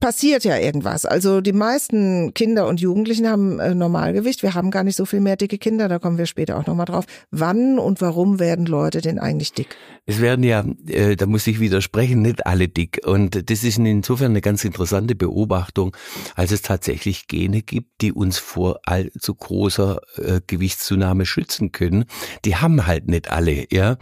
passiert 0.00 0.44
ja 0.44 0.56
irgendwas. 0.56 1.04
Also 1.04 1.40
die 1.40 1.52
meisten 1.52 2.32
Kinder 2.34 2.66
und 2.66 2.80
Jugendlichen 2.80 3.28
haben 3.28 3.60
äh, 3.60 3.74
Normalgewicht. 3.74 4.42
Wir 4.42 4.54
haben 4.54 4.70
gar 4.70 4.82
nicht 4.82 4.96
so 4.96 5.04
viel 5.04 5.20
mehr 5.20 5.36
dicke 5.36 5.58
Kinder, 5.58 5.88
da 5.88 5.98
kommen 5.98 6.18
wir 6.18 6.26
später 6.26 6.58
auch 6.58 6.66
nochmal 6.66 6.86
drauf. 6.86 7.04
Wann 7.30 7.78
und 7.78 8.00
warum 8.00 8.40
werden 8.40 8.66
Leute 8.66 9.02
denn 9.02 9.18
eigentlich 9.18 9.52
dick? 9.52 9.76
Es 10.06 10.20
werden 10.20 10.42
ja, 10.42 10.64
äh, 10.88 11.14
da 11.14 11.26
muss 11.26 11.46
ich 11.46 11.60
widersprechen, 11.60 12.22
nicht 12.22 12.46
alle 12.46 12.68
dick. 12.68 13.02
Und 13.04 13.50
das 13.50 13.62
ist 13.62 13.78
insofern 13.78 14.32
eine 14.32 14.40
ganz 14.40 14.64
interessante 14.64 15.14
Beobachtung, 15.14 15.96
als 16.34 16.50
es 16.50 16.62
tatsächlich 16.62 17.28
Gene 17.28 17.62
gibt, 17.62 18.00
die 18.00 18.12
uns 18.12 18.38
vor 18.38 18.80
allzu 18.84 19.34
großer 19.34 20.00
äh, 20.16 20.40
Gewichtszunahme 20.46 21.26
schützen 21.26 21.72
können. 21.72 22.06
Die 22.44 22.56
haben 22.56 22.86
halt 22.86 23.08
nicht 23.08 23.30
alle, 23.30 23.66
ja. 23.70 23.98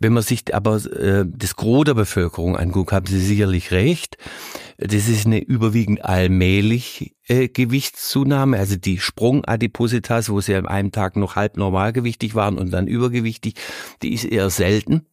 Wenn 0.00 0.12
man 0.12 0.22
sich 0.22 0.54
aber 0.54 0.84
äh, 0.84 1.24
das 1.26 1.56
Gros 1.56 1.84
der 1.84 1.94
Bevölkerung 1.94 2.56
anguckt, 2.56 2.92
haben 2.92 3.06
Sie 3.06 3.20
sicherlich 3.20 3.70
recht. 3.70 4.18
Das 4.80 5.08
ist 5.08 5.26
eine 5.26 5.40
überwiegend 5.40 6.04
allmählich 6.04 7.16
äh, 7.26 7.48
Gewichtszunahme, 7.48 8.58
also 8.58 8.76
die 8.76 8.98
Sprungadipositas, 8.98 10.30
wo 10.30 10.40
sie 10.40 10.54
an 10.54 10.66
einem 10.66 10.92
Tag 10.92 11.16
noch 11.16 11.34
halb 11.34 11.56
normalgewichtig 11.56 12.36
waren 12.36 12.58
und 12.58 12.70
dann 12.70 12.86
übergewichtig, 12.86 13.54
die 14.02 14.14
ist 14.14 14.24
eher 14.24 14.50
selten. 14.50 15.06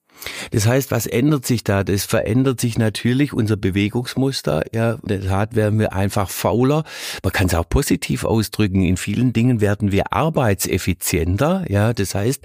Das 0.52 0.68
heißt, 0.68 0.92
was 0.92 1.08
ändert 1.08 1.46
sich 1.46 1.64
da? 1.64 1.84
Das 1.84 2.06
verändert 2.06 2.62
sich 2.62 2.78
natürlich 2.78 3.34
unser 3.34 3.58
Bewegungsmuster. 3.58 4.64
Ja, 4.74 4.94
in 4.94 5.08
der 5.08 5.22
Tat 5.22 5.56
werden 5.56 5.80
wir 5.80 5.94
einfach 5.94 6.30
fauler. 6.30 6.84
Man 7.24 7.34
kann 7.34 7.48
es 7.48 7.56
auch 7.56 7.68
positiv 7.68 8.24
ausdrücken. 8.24 8.84
In 8.84 8.98
vielen 8.98 9.34
Dingen 9.34 9.62
werden 9.62 9.92
wir 9.92 10.14
arbeitseffizienter. 10.14 11.66
Ja, 11.70 11.94
das 11.94 12.16
heißt, 12.16 12.44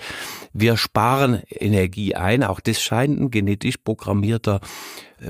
wir 0.52 0.76
sparen 0.76 1.42
Energie 1.48 2.14
ein. 2.14 2.42
Auch 2.42 2.61
das 2.61 2.83
scheint 2.83 3.20
ein 3.20 3.30
genetisch 3.30 3.76
programmierter 3.76 4.61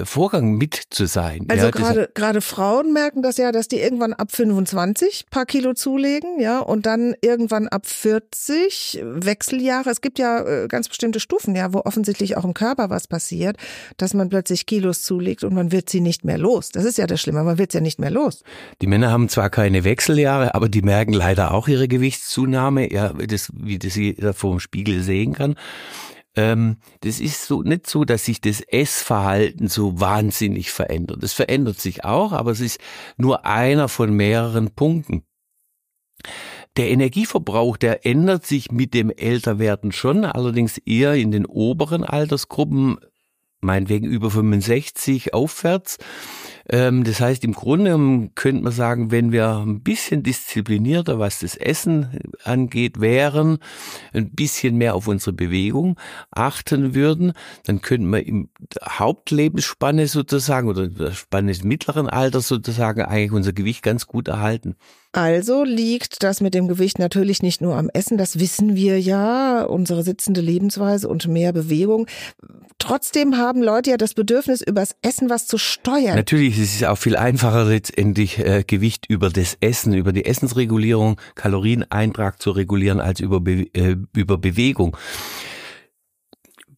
Vorgang 0.04 0.52
mit 0.52 0.80
zu 0.90 1.06
sein. 1.06 1.46
Also 1.48 1.66
ja, 1.66 1.70
gerade 1.70 2.10
gerade 2.14 2.40
Frauen 2.40 2.92
merken 2.92 3.22
das 3.22 3.36
ja, 3.36 3.50
dass 3.52 3.68
die 3.68 3.80
irgendwann 3.80 4.12
ab 4.12 4.32
25 4.32 5.26
paar 5.30 5.46
Kilo 5.46 5.74
zulegen, 5.74 6.40
ja, 6.40 6.60
und 6.60 6.86
dann 6.86 7.14
irgendwann 7.20 7.68
ab 7.68 7.86
40 7.86 9.00
Wechseljahre. 9.02 9.90
Es 9.90 10.00
gibt 10.00 10.18
ja 10.18 10.44
äh, 10.44 10.68
ganz 10.68 10.88
bestimmte 10.88 11.20
Stufen, 11.20 11.56
ja, 11.56 11.72
wo 11.72 11.80
offensichtlich 11.80 12.36
auch 12.36 12.44
im 12.44 12.54
Körper 12.54 12.90
was 12.90 13.08
passiert, 13.08 13.56
dass 13.96 14.14
man 14.14 14.28
plötzlich 14.28 14.66
Kilos 14.66 15.02
zulegt 15.02 15.44
und 15.44 15.54
man 15.54 15.72
wird 15.72 15.90
sie 15.90 16.00
nicht 16.00 16.24
mehr 16.24 16.38
los. 16.38 16.70
Das 16.70 16.84
ist 16.84 16.98
ja 16.98 17.06
das 17.06 17.20
Schlimme, 17.20 17.42
man 17.42 17.58
wird 17.58 17.72
sie 17.72 17.78
ja 17.78 17.82
nicht 17.82 17.98
mehr 17.98 18.10
los. 18.10 18.42
Die 18.80 18.86
Männer 18.86 19.10
haben 19.10 19.28
zwar 19.28 19.50
keine 19.50 19.84
Wechseljahre, 19.84 20.54
aber 20.54 20.68
die 20.68 20.82
merken 20.82 21.12
leider 21.12 21.52
auch 21.52 21.68
ihre 21.68 21.88
Gewichtszunahme, 21.88 22.92
ja, 22.92 23.12
das, 23.12 23.50
wie 23.54 23.78
das 23.78 23.96
jeder 23.96 24.34
vor 24.34 24.52
dem 24.52 24.60
Spiegel 24.60 25.02
sehen 25.02 25.32
kann 25.32 25.56
ähm, 26.36 26.76
das 27.00 27.20
ist 27.20 27.46
so 27.46 27.62
nicht 27.62 27.88
so, 27.88 28.04
dass 28.04 28.24
sich 28.24 28.40
das 28.40 28.60
Essverhalten 28.60 29.68
so 29.68 30.00
wahnsinnig 30.00 30.70
verändert. 30.70 31.22
Es 31.22 31.32
verändert 31.32 31.80
sich 31.80 32.04
auch, 32.04 32.32
aber 32.32 32.52
es 32.52 32.60
ist 32.60 32.80
nur 33.16 33.44
einer 33.46 33.88
von 33.88 34.14
mehreren 34.14 34.70
Punkten. 34.70 35.24
Der 36.76 36.90
Energieverbrauch, 36.90 37.76
der 37.76 38.06
ändert 38.06 38.46
sich 38.46 38.70
mit 38.70 38.94
dem 38.94 39.10
Älterwerden 39.10 39.90
schon, 39.90 40.24
allerdings 40.24 40.78
eher 40.78 41.14
in 41.14 41.32
den 41.32 41.46
oberen 41.46 42.04
Altersgruppen, 42.04 42.98
meinetwegen 43.60 44.06
über 44.06 44.30
65 44.30 45.34
aufwärts. 45.34 45.98
Ähm, 46.72 47.02
das 47.02 47.20
heißt, 47.20 47.42
im 47.44 47.52
Grunde 47.52 48.30
könnte 48.36 48.62
man 48.62 48.72
sagen, 48.72 49.10
wenn 49.10 49.32
wir 49.32 49.56
ein 49.56 49.82
bisschen 49.82 50.22
disziplinierter, 50.22 51.18
was 51.18 51.40
das 51.40 51.56
Essen 51.56 52.20
angeht, 52.44 53.00
wären, 53.00 53.58
ein 54.12 54.30
bisschen 54.30 54.76
mehr 54.76 54.94
auf 54.94 55.08
unsere 55.08 55.32
Bewegung 55.32 55.98
achten 56.30 56.94
würden, 56.94 57.32
dann 57.64 57.80
könnten 57.82 58.10
wir 58.10 58.24
im 58.24 58.50
Hauptlebensspanne 58.84 60.06
sozusagen 60.06 60.68
oder 60.68 60.86
der 60.86 61.12
Spanne 61.12 61.48
des 61.50 61.64
mittleren 61.64 62.08
Alters 62.08 62.46
sozusagen 62.46 63.02
eigentlich 63.02 63.32
unser 63.32 63.52
Gewicht 63.52 63.82
ganz 63.82 64.06
gut 64.06 64.28
erhalten. 64.28 64.76
Also 65.12 65.64
liegt 65.64 66.22
das 66.22 66.40
mit 66.40 66.54
dem 66.54 66.68
Gewicht 66.68 67.00
natürlich 67.00 67.42
nicht 67.42 67.60
nur 67.60 67.76
am 67.76 67.90
Essen, 67.92 68.16
das 68.16 68.38
wissen 68.38 68.76
wir 68.76 69.00
ja, 69.00 69.64
unsere 69.64 70.04
sitzende 70.04 70.40
Lebensweise 70.40 71.08
und 71.08 71.26
mehr 71.26 71.52
Bewegung. 71.52 72.06
Trotzdem 72.78 73.36
haben 73.36 73.60
Leute 73.60 73.90
ja 73.90 73.96
das 73.96 74.14
Bedürfnis, 74.14 74.60
übers 74.62 74.94
Essen 75.02 75.28
was 75.28 75.48
zu 75.48 75.58
steuern. 75.58 76.14
Natürlich 76.14 76.60
ist 76.60 76.76
es 76.76 76.84
auch 76.84 76.96
viel 76.96 77.16
einfacher, 77.16 77.64
letztendlich 77.64 78.38
äh, 78.38 78.62
Gewicht 78.64 79.06
über 79.08 79.30
das 79.30 79.56
Essen, 79.60 79.94
über 79.94 80.12
die 80.12 80.24
Essensregulierung, 80.24 81.20
Kalorieneintrag 81.34 82.40
zu 82.40 82.52
regulieren, 82.52 83.00
als 83.00 83.18
über, 83.18 83.40
Be 83.40 83.66
äh, 83.74 83.96
über 84.14 84.38
Bewegung. 84.38 84.96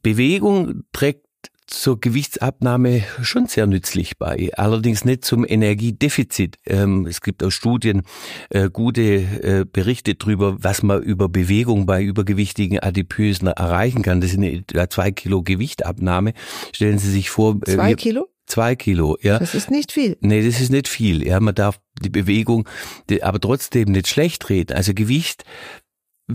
Bewegung 0.03 0.85
trägt 0.93 1.27
zur 1.67 2.01
Gewichtsabnahme 2.01 3.05
schon 3.23 3.47
sehr 3.47 3.67
nützlich 3.67 4.19
bei, 4.19 4.51
allerdings 4.57 5.05
nicht 5.05 5.25
zum 5.25 5.47
Energiedefizit. 5.47 6.59
Ähm, 6.67 7.07
es 7.07 7.21
gibt 7.21 7.43
aus 7.43 7.55
Studien 7.55 8.03
äh, 8.51 8.69
gute 8.71 9.03
äh, 9.03 9.65
Berichte 9.71 10.15
darüber, 10.15 10.57
was 10.63 10.83
man 10.83 11.03
über 11.03 11.29
Bewegung 11.29 11.87
bei 11.87 12.03
übergewichtigen 12.03 12.81
Adipösen 12.81 13.49
erreichen 13.49 14.03
kann. 14.03 14.21
Das 14.21 14.31
sind 14.31 14.43
etwa 14.43 14.89
zwei 14.91 15.13
Kilo 15.13 15.43
Gewichtabnahme. 15.43 16.35
Stellen 16.73 16.99
Sie 16.99 17.11
sich 17.11 17.31
vor. 17.31 17.59
Äh, 17.67 17.75
zwei 17.75 17.95
Kilo? 17.95 18.29
Zwei 18.47 18.77
Kilo, 18.77 19.17
ja. 19.23 19.39
Das 19.39 19.55
ist 19.55 19.71
nicht 19.71 19.93
viel. 19.93 20.19
Nee, 20.21 20.45
das 20.45 20.61
ist 20.61 20.71
nicht 20.71 20.89
viel. 20.89 21.27
Ja, 21.27 21.41
man 21.41 21.55
darf 21.55 21.81
die 22.03 22.11
Bewegung, 22.11 22.69
aber 23.23 23.41
trotzdem 23.41 23.93
nicht 23.93 24.09
schlecht 24.09 24.51
reden. 24.51 24.77
Also 24.77 24.93
Gewicht 24.95 25.45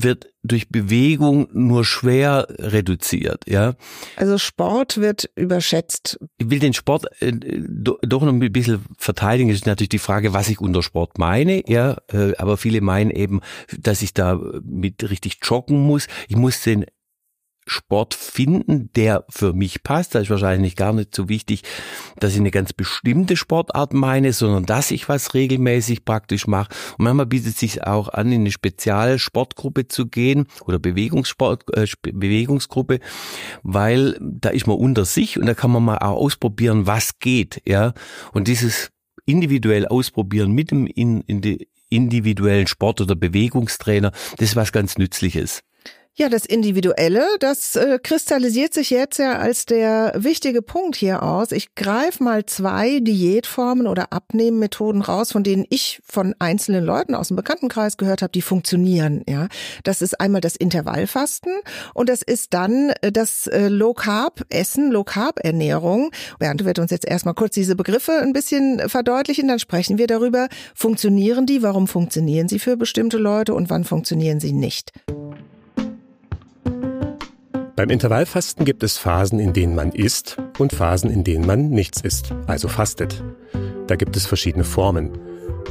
wird 0.04 0.34
durch 0.44 0.70
Bewegung 0.70 1.48
nur 1.52 1.84
schwer 1.84 2.48
reduziert, 2.50 3.44
ja. 3.48 3.76
Also 4.16 4.38
Sport 4.38 4.98
wird 4.98 5.30
überschätzt. 5.36 6.20
Ich 6.38 6.50
will 6.50 6.60
den 6.60 6.74
Sport 6.74 7.06
äh, 7.22 7.34
doch 7.34 8.22
noch 8.22 8.28
ein 8.28 8.40
bisschen 8.52 8.86
verteidigen. 8.98 9.50
Es 9.50 9.58
ist 9.58 9.66
natürlich 9.66 9.90
die 9.90 10.00
Frage, 10.00 10.34
was 10.34 10.50
ich 10.50 10.60
unter 10.60 10.84
Sport 10.84 11.18
meine, 11.18 11.70
ja. 11.70 11.98
Äh, 12.12 12.36
aber 12.38 12.58
viele 12.58 12.82
meinen 12.82 13.12
eben, 13.12 13.42
dass 13.78 14.02
ich 14.02 14.14
da 14.14 14.40
mit 14.64 15.10
richtig 15.10 15.40
joggen 15.44 15.80
muss. 15.82 16.08
Ich 16.28 16.36
muss 16.36 16.62
den 16.62 16.86
Sport 17.68 18.14
finden, 18.14 18.90
der 18.96 19.26
für 19.30 19.54
mich 19.54 19.84
passt. 19.84 20.16
Da 20.16 20.20
ist 20.20 20.30
wahrscheinlich 20.30 20.76
gar 20.76 20.94
nicht 20.94 21.16
so 21.16 21.30
wichtig, 21.30 21.64
dass 22.20 22.34
ich 22.34 22.40
eine 22.40 22.52
ganz 22.52 22.74
bestimmte 22.74 23.36
Sportart 23.36 23.94
meine, 23.94 24.34
sondern 24.34 24.66
dass 24.66 24.92
ich 24.92 25.08
was 25.10 25.34
regelmäßig 25.34 26.06
praktisch 26.06 26.48
mache. 26.48 26.74
Und 26.98 27.06
manchmal 27.06 27.26
bietet 27.26 27.54
es 27.54 27.60
sich 27.60 27.84
auch 27.84 28.10
an, 28.10 28.32
in 28.32 28.42
eine 28.42 28.52
Spezialsportgruppe 28.52 29.88
zu 29.88 30.08
gehen 30.08 30.48
oder 30.66 30.80
Bewegungssport, 30.80 31.66
äh, 31.76 31.88
Bewegungsgruppe, 32.02 33.00
weil 33.64 34.18
da 34.22 34.50
ist 34.50 34.68
man 34.68 34.78
unter 34.78 35.06
sich 35.06 35.38
und 35.38 35.46
da 35.46 35.54
kann 35.54 35.72
man 35.72 35.84
mal 35.84 35.98
auch 35.98 36.18
ausprobieren, 36.18 36.88
was 36.88 37.20
geht, 37.20 37.62
ja. 37.66 37.94
Und 38.34 38.48
dieses 38.48 38.92
individuell 39.26 39.86
ausprobieren 39.86 40.52
mit 40.54 40.72
dem 40.72 40.88
in, 40.88 41.22
in 41.22 41.42
die 41.42 41.68
individuellen 41.90 42.68
Sport- 42.68 43.02
oder 43.02 43.16
Bewegungstrainer, 43.16 44.12
das 44.38 44.50
ist 44.50 44.56
was 44.56 44.72
ganz 44.72 44.98
Nützliches. 44.98 45.62
Ja, 46.20 46.30
das 46.30 46.48
Individuelle, 46.48 47.24
das 47.40 47.76
äh, 47.76 48.00
kristallisiert 48.02 48.74
sich 48.74 48.90
jetzt 48.90 49.20
ja 49.20 49.38
als 49.38 49.68
der 49.68 50.14
wichtige 50.16 50.64
Punkt 50.64 50.96
hier 50.96 51.22
aus. 51.22 51.52
Ich 51.52 51.76
greife 51.76 52.24
mal 52.24 52.44
zwei 52.48 53.00
Diätformen 53.02 53.86
oder 53.86 54.12
Abnehmmethoden 54.12 55.04
raus, 55.04 55.32
von 55.32 55.44
denen 55.44 55.68
ich 55.70 56.02
von 56.04 56.34
einzelnen 56.40 56.84
Leuten 56.84 57.14
aus 57.14 57.28
dem 57.28 57.38
Bekanntenkreis 57.38 57.98
gehört 57.98 58.24
habe, 58.24 58.32
die 58.32 58.42
funktionieren. 58.42 59.22
Ja, 59.30 59.48
das 59.84 60.02
ist 60.02 60.20
einmal 60.20 60.42
das 60.42 60.56
Intervallfasten 60.56 61.54
und 61.94 62.10
das 62.10 62.24
ist 62.24 62.56
dann 62.56 62.94
äh, 63.02 63.12
das 63.12 63.46
äh, 63.46 63.68
Low 63.68 63.94
Carb 63.94 64.44
Essen, 64.50 64.90
Low 64.90 65.04
Carb 65.04 65.46
Ernährung. 65.46 66.10
Bernd 66.40 66.66
wird 66.66 66.80
uns 66.80 66.90
jetzt 66.90 67.06
erstmal 67.06 67.36
kurz 67.36 67.54
diese 67.54 67.76
Begriffe 67.76 68.14
ein 68.14 68.34
bisschen 68.34 68.90
verdeutlichen, 68.90 69.48
dann 69.48 69.60
sprechen 69.60 70.00
wir 70.00 70.08
darüber, 70.08 70.48
funktionieren 70.74 71.46
die, 71.46 71.62
warum 71.62 71.88
funktionieren 71.88 72.48
sie 72.48 72.58
für 72.58 72.76
bestimmte 72.76 73.20
Leute 73.20 73.54
und 73.54 73.70
wann 73.70 73.84
funktionieren 73.84 74.40
sie 74.40 74.54
nicht. 74.54 74.94
Beim 77.78 77.92
Intervallfasten 77.92 78.66
gibt 78.66 78.82
es 78.82 78.98
Phasen, 78.98 79.40
in 79.40 79.54
denen 79.54 79.76
man 79.76 79.92
isst 79.92 80.38
und 80.58 80.74
Phasen, 80.74 81.12
in 81.12 81.24
denen 81.24 81.46
man 81.46 81.70
nichts 81.70 82.02
isst, 82.02 82.34
also 82.48 82.70
fastet. 82.70 83.24
Da 83.86 83.96
gibt 83.96 84.18
es 84.18 84.26
verschiedene 84.26 84.64
Formen. 84.64 85.12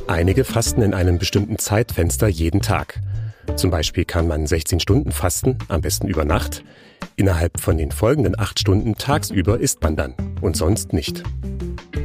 Einige 0.06 0.44
fasten 0.44 0.82
in 0.82 0.94
einem 0.94 1.18
bestimmten 1.18 1.58
Zeitfenster 1.58 2.28
jeden 2.28 2.62
Tag. 2.62 3.00
Zum 3.56 3.72
Beispiel 3.72 4.04
kann 4.04 4.28
man 4.28 4.46
16 4.46 4.78
Stunden 4.78 5.10
fasten, 5.10 5.58
am 5.66 5.80
besten 5.80 6.06
über 6.06 6.24
Nacht. 6.24 6.62
Innerhalb 7.16 7.60
von 7.60 7.76
den 7.76 7.90
folgenden 7.90 8.38
8 8.38 8.60
Stunden 8.60 8.94
tagsüber 8.94 9.58
isst 9.58 9.82
man 9.82 9.96
dann 9.96 10.14
und 10.40 10.56
sonst 10.56 10.92
nicht. 10.92 11.24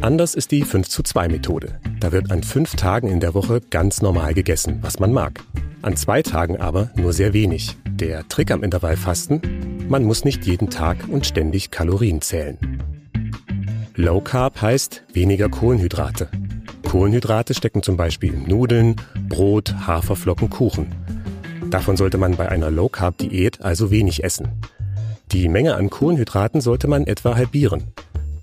Anders 0.01 0.33
ist 0.33 0.49
die 0.49 0.63
5 0.63 0.89
zu 0.89 1.03
2 1.03 1.27
Methode. 1.27 1.79
Da 1.99 2.11
wird 2.11 2.31
an 2.31 2.41
fünf 2.41 2.75
Tagen 2.75 3.07
in 3.07 3.19
der 3.19 3.35
Woche 3.35 3.61
ganz 3.69 4.01
normal 4.01 4.33
gegessen, 4.33 4.79
was 4.81 4.97
man 4.97 5.13
mag. 5.13 5.41
An 5.81 5.95
zwei 5.95 6.21
Tagen 6.21 6.57
aber 6.57 6.91
nur 6.95 7.11
sehr 7.11 7.33
wenig. 7.33 7.75
Der 7.89 8.27
Trick 8.27 8.51
am 8.51 8.63
Intervallfasten, 8.63 9.87
man 9.89 10.03
muss 10.03 10.23
nicht 10.23 10.45
jeden 10.45 10.69
Tag 10.69 10.97
und 11.07 11.25
ständig 11.25 11.71
Kalorien 11.71 12.21
zählen. 12.21 12.57
Low 13.95 14.21
Carb 14.21 14.61
heißt 14.61 15.03
weniger 15.13 15.49
Kohlenhydrate. 15.49 16.29
Kohlenhydrate 16.87 17.55
stecken 17.55 17.81
zum 17.81 17.97
Beispiel 17.97 18.33
in 18.33 18.43
Nudeln, 18.43 18.95
Brot, 19.27 19.73
Haferflocken, 19.87 20.49
Kuchen. 20.49 20.87
Davon 21.71 21.97
sollte 21.97 22.19
man 22.19 22.35
bei 22.35 22.49
einer 22.49 22.69
Low 22.69 22.89
Carb 22.89 23.17
Diät 23.17 23.61
also 23.61 23.89
wenig 23.89 24.23
essen. 24.23 24.49
Die 25.31 25.49
Menge 25.49 25.75
an 25.75 25.89
Kohlenhydraten 25.89 26.61
sollte 26.61 26.87
man 26.87 27.07
etwa 27.07 27.35
halbieren. 27.35 27.85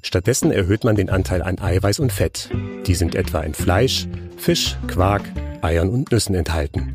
Stattdessen 0.03 0.51
erhöht 0.51 0.83
man 0.85 0.97
den 0.97 1.11
Anteil 1.11 1.43
an 1.43 1.59
Eiweiß 1.61 2.01
und 2.01 2.13
Fett. 2.13 2.51
Die 2.87 2.95
sind 2.95 3.15
etwa 3.15 3.41
in 3.41 3.55
Fleisch, 3.55 4.09
Fisch, 4.37 4.77
Quark, 4.89 5.23
Eiern 5.61 5.91
und 5.91 6.11
Nüssen 6.11 6.35
enthalten. 6.35 6.95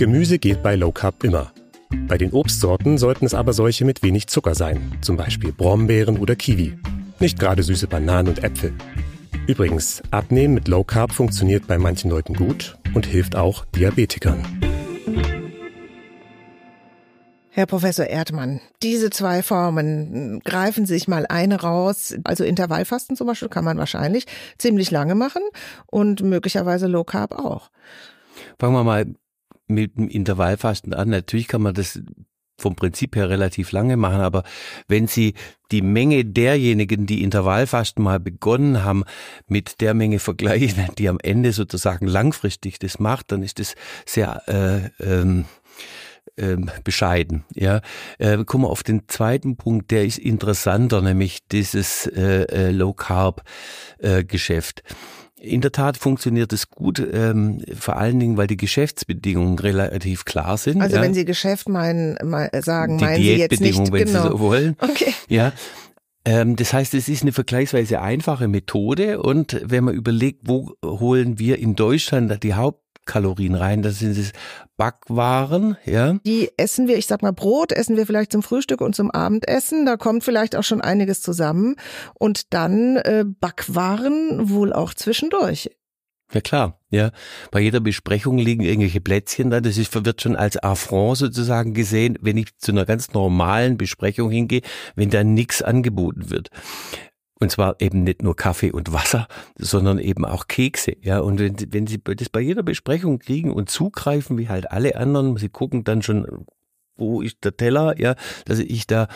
Gemüse 0.00 0.38
geht 0.38 0.62
bei 0.62 0.76
Low 0.76 0.92
Carb 0.92 1.24
immer. 1.24 1.52
Bei 2.08 2.16
den 2.16 2.32
Obstsorten 2.32 2.96
sollten 2.96 3.26
es 3.26 3.34
aber 3.34 3.52
solche 3.52 3.84
mit 3.84 4.02
wenig 4.02 4.28
Zucker 4.28 4.54
sein, 4.54 4.96
zum 5.02 5.18
Beispiel 5.18 5.52
Brombeeren 5.52 6.16
oder 6.16 6.36
Kiwi. 6.36 6.78
Nicht 7.18 7.38
gerade 7.38 7.62
süße 7.62 7.86
Bananen 7.86 8.28
und 8.28 8.42
Äpfel. 8.42 8.72
Übrigens, 9.46 10.02
Abnehmen 10.10 10.54
mit 10.54 10.68
Low 10.68 10.84
Carb 10.84 11.12
funktioniert 11.12 11.66
bei 11.66 11.76
manchen 11.76 12.10
Leuten 12.10 12.32
gut 12.32 12.78
und 12.94 13.04
hilft 13.04 13.36
auch 13.36 13.66
Diabetikern. 13.76 14.42
Herr 17.50 17.66
Professor 17.66 18.06
Erdmann, 18.06 18.62
diese 18.82 19.10
zwei 19.10 19.42
Formen, 19.42 20.40
greifen 20.46 20.86
sich 20.86 21.08
mal 21.08 21.26
eine 21.26 21.60
raus. 21.60 22.16
Also 22.24 22.44
Intervallfasten 22.44 23.16
zum 23.16 23.26
Beispiel 23.26 23.50
kann 23.50 23.66
man 23.66 23.76
wahrscheinlich 23.76 24.24
ziemlich 24.56 24.90
lange 24.90 25.14
machen 25.14 25.42
und 25.88 26.22
möglicherweise 26.22 26.86
Low 26.86 27.04
Carb 27.04 27.38
auch. 27.38 27.70
Fangen 28.58 28.72
wir 28.72 28.84
mal 28.84 29.04
mit 29.70 29.96
dem 29.96 30.08
Intervallfasten 30.08 30.92
an. 30.94 31.08
Natürlich 31.08 31.48
kann 31.48 31.62
man 31.62 31.74
das 31.74 32.00
vom 32.60 32.76
Prinzip 32.76 33.16
her 33.16 33.30
relativ 33.30 33.72
lange 33.72 33.96
machen, 33.96 34.20
aber 34.20 34.44
wenn 34.86 35.06
Sie 35.06 35.34
die 35.72 35.82
Menge 35.82 36.24
derjenigen, 36.24 37.06
die 37.06 37.22
Intervallfasten 37.22 38.04
mal 38.04 38.20
begonnen 38.20 38.84
haben, 38.84 39.04
mit 39.46 39.80
der 39.80 39.94
Menge 39.94 40.18
vergleichen, 40.18 40.88
die 40.98 41.08
am 41.08 41.18
Ende 41.22 41.52
sozusagen 41.52 42.06
langfristig 42.06 42.78
das 42.78 42.98
macht, 42.98 43.32
dann 43.32 43.42
ist 43.42 43.58
das 43.58 43.74
sehr 44.04 44.42
äh, 44.46 45.02
ähm, 45.02 45.46
ähm, 46.36 46.70
bescheiden. 46.84 47.44
Ja, 47.54 47.80
äh, 48.18 48.44
kommen 48.44 48.64
wir 48.64 48.70
auf 48.70 48.82
den 48.82 49.08
zweiten 49.08 49.56
Punkt, 49.56 49.90
der 49.90 50.04
ist 50.04 50.18
interessanter, 50.18 51.00
nämlich 51.02 51.46
dieses 51.48 52.06
äh, 52.06 52.42
äh 52.44 52.70
Low 52.70 52.92
Carb 52.92 53.42
äh, 53.98 54.24
Geschäft. 54.24 54.82
In 55.40 55.62
der 55.62 55.72
Tat 55.72 55.96
funktioniert 55.96 56.52
es 56.52 56.68
gut, 56.68 57.02
ähm, 57.12 57.62
vor 57.78 57.96
allen 57.96 58.20
Dingen, 58.20 58.36
weil 58.36 58.46
die 58.46 58.58
Geschäftsbedingungen 58.58 59.58
relativ 59.58 60.26
klar 60.26 60.58
sind. 60.58 60.82
Also 60.82 60.96
ja. 60.96 61.02
wenn 61.02 61.14
Sie 61.14 61.24
Geschäft 61.24 61.68
meinen, 61.68 62.18
mal 62.22 62.50
sagen, 62.60 62.98
die 62.98 63.04
meinen 63.04 63.22
Sie 63.22 63.36
jetzt 63.36 63.60
nicht 63.60 63.78
wenn 63.90 64.04
genau. 64.04 64.22
Sie 64.22 64.28
so 64.28 64.40
wollen. 64.40 64.76
Okay. 64.80 65.14
Ja. 65.28 65.52
Ähm, 66.26 66.56
das 66.56 66.74
heißt, 66.74 66.92
es 66.92 67.08
ist 67.08 67.22
eine 67.22 67.32
vergleichsweise 67.32 68.02
einfache 68.02 68.48
Methode 68.48 69.22
und 69.22 69.58
wenn 69.64 69.84
man 69.84 69.94
überlegt, 69.94 70.42
wo 70.44 70.74
holen 70.84 71.38
wir 71.38 71.58
in 71.58 71.74
Deutschland 71.74 72.42
die 72.42 72.54
Haupt 72.54 72.84
Kalorien 73.10 73.56
rein. 73.56 73.82
Das 73.82 73.98
sind 73.98 74.16
es 74.16 74.32
Backwaren, 74.76 75.76
ja. 75.84 76.14
Die 76.24 76.50
essen 76.56 76.86
wir, 76.86 76.96
ich 76.96 77.06
sag 77.06 77.22
mal 77.22 77.32
Brot, 77.32 77.72
essen 77.72 77.96
wir 77.96 78.06
vielleicht 78.06 78.30
zum 78.30 78.44
Frühstück 78.44 78.80
und 78.80 78.94
zum 78.94 79.10
Abendessen. 79.10 79.84
Da 79.84 79.96
kommt 79.96 80.22
vielleicht 80.22 80.54
auch 80.54 80.62
schon 80.62 80.80
einiges 80.80 81.20
zusammen. 81.20 81.74
Und 82.14 82.54
dann 82.54 82.96
äh, 82.98 83.24
Backwaren 83.26 84.48
wohl 84.48 84.72
auch 84.72 84.94
zwischendurch. 84.94 85.70
Ja 86.32 86.40
klar, 86.40 86.78
ja. 86.90 87.10
Bei 87.50 87.58
jeder 87.58 87.80
Besprechung 87.80 88.38
liegen 88.38 88.62
irgendwelche 88.62 89.00
Plätzchen 89.00 89.50
da. 89.50 89.60
Das 89.60 89.76
ist, 89.76 89.92
wird 90.04 90.22
schon 90.22 90.36
als 90.36 90.56
Affront 90.62 91.18
sozusagen 91.18 91.74
gesehen, 91.74 92.16
wenn 92.20 92.36
ich 92.36 92.56
zu 92.58 92.70
einer 92.70 92.84
ganz 92.84 93.12
normalen 93.12 93.76
Besprechung 93.76 94.30
hingehe, 94.30 94.62
wenn 94.94 95.10
da 95.10 95.24
nichts 95.24 95.62
angeboten 95.62 96.30
wird. 96.30 96.50
Und 97.40 97.50
zwar 97.50 97.80
eben 97.80 98.04
nicht 98.04 98.22
nur 98.22 98.36
Kaffee 98.36 98.70
und 98.70 98.92
Wasser, 98.92 99.26
sondern 99.56 99.98
eben 99.98 100.26
auch 100.26 100.46
Kekse. 100.46 100.96
Ja, 101.00 101.20
und 101.20 101.40
wenn, 101.40 101.56
wenn 101.72 101.86
Sie 101.86 101.98
das 101.98 102.28
bei 102.28 102.40
jeder 102.40 102.62
Besprechung 102.62 103.18
kriegen 103.18 103.50
und 103.50 103.70
zugreifen, 103.70 104.36
wie 104.36 104.48
halt 104.48 104.70
alle 104.70 104.96
anderen, 104.96 105.36
Sie 105.38 105.48
gucken 105.48 105.82
dann 105.82 106.02
schon, 106.02 106.44
wo 106.96 107.22
ist 107.22 107.38
der 107.42 107.56
Teller, 107.56 107.98
ja, 107.98 108.14
dass 108.44 108.58
ich 108.58 108.86
da 108.86 109.08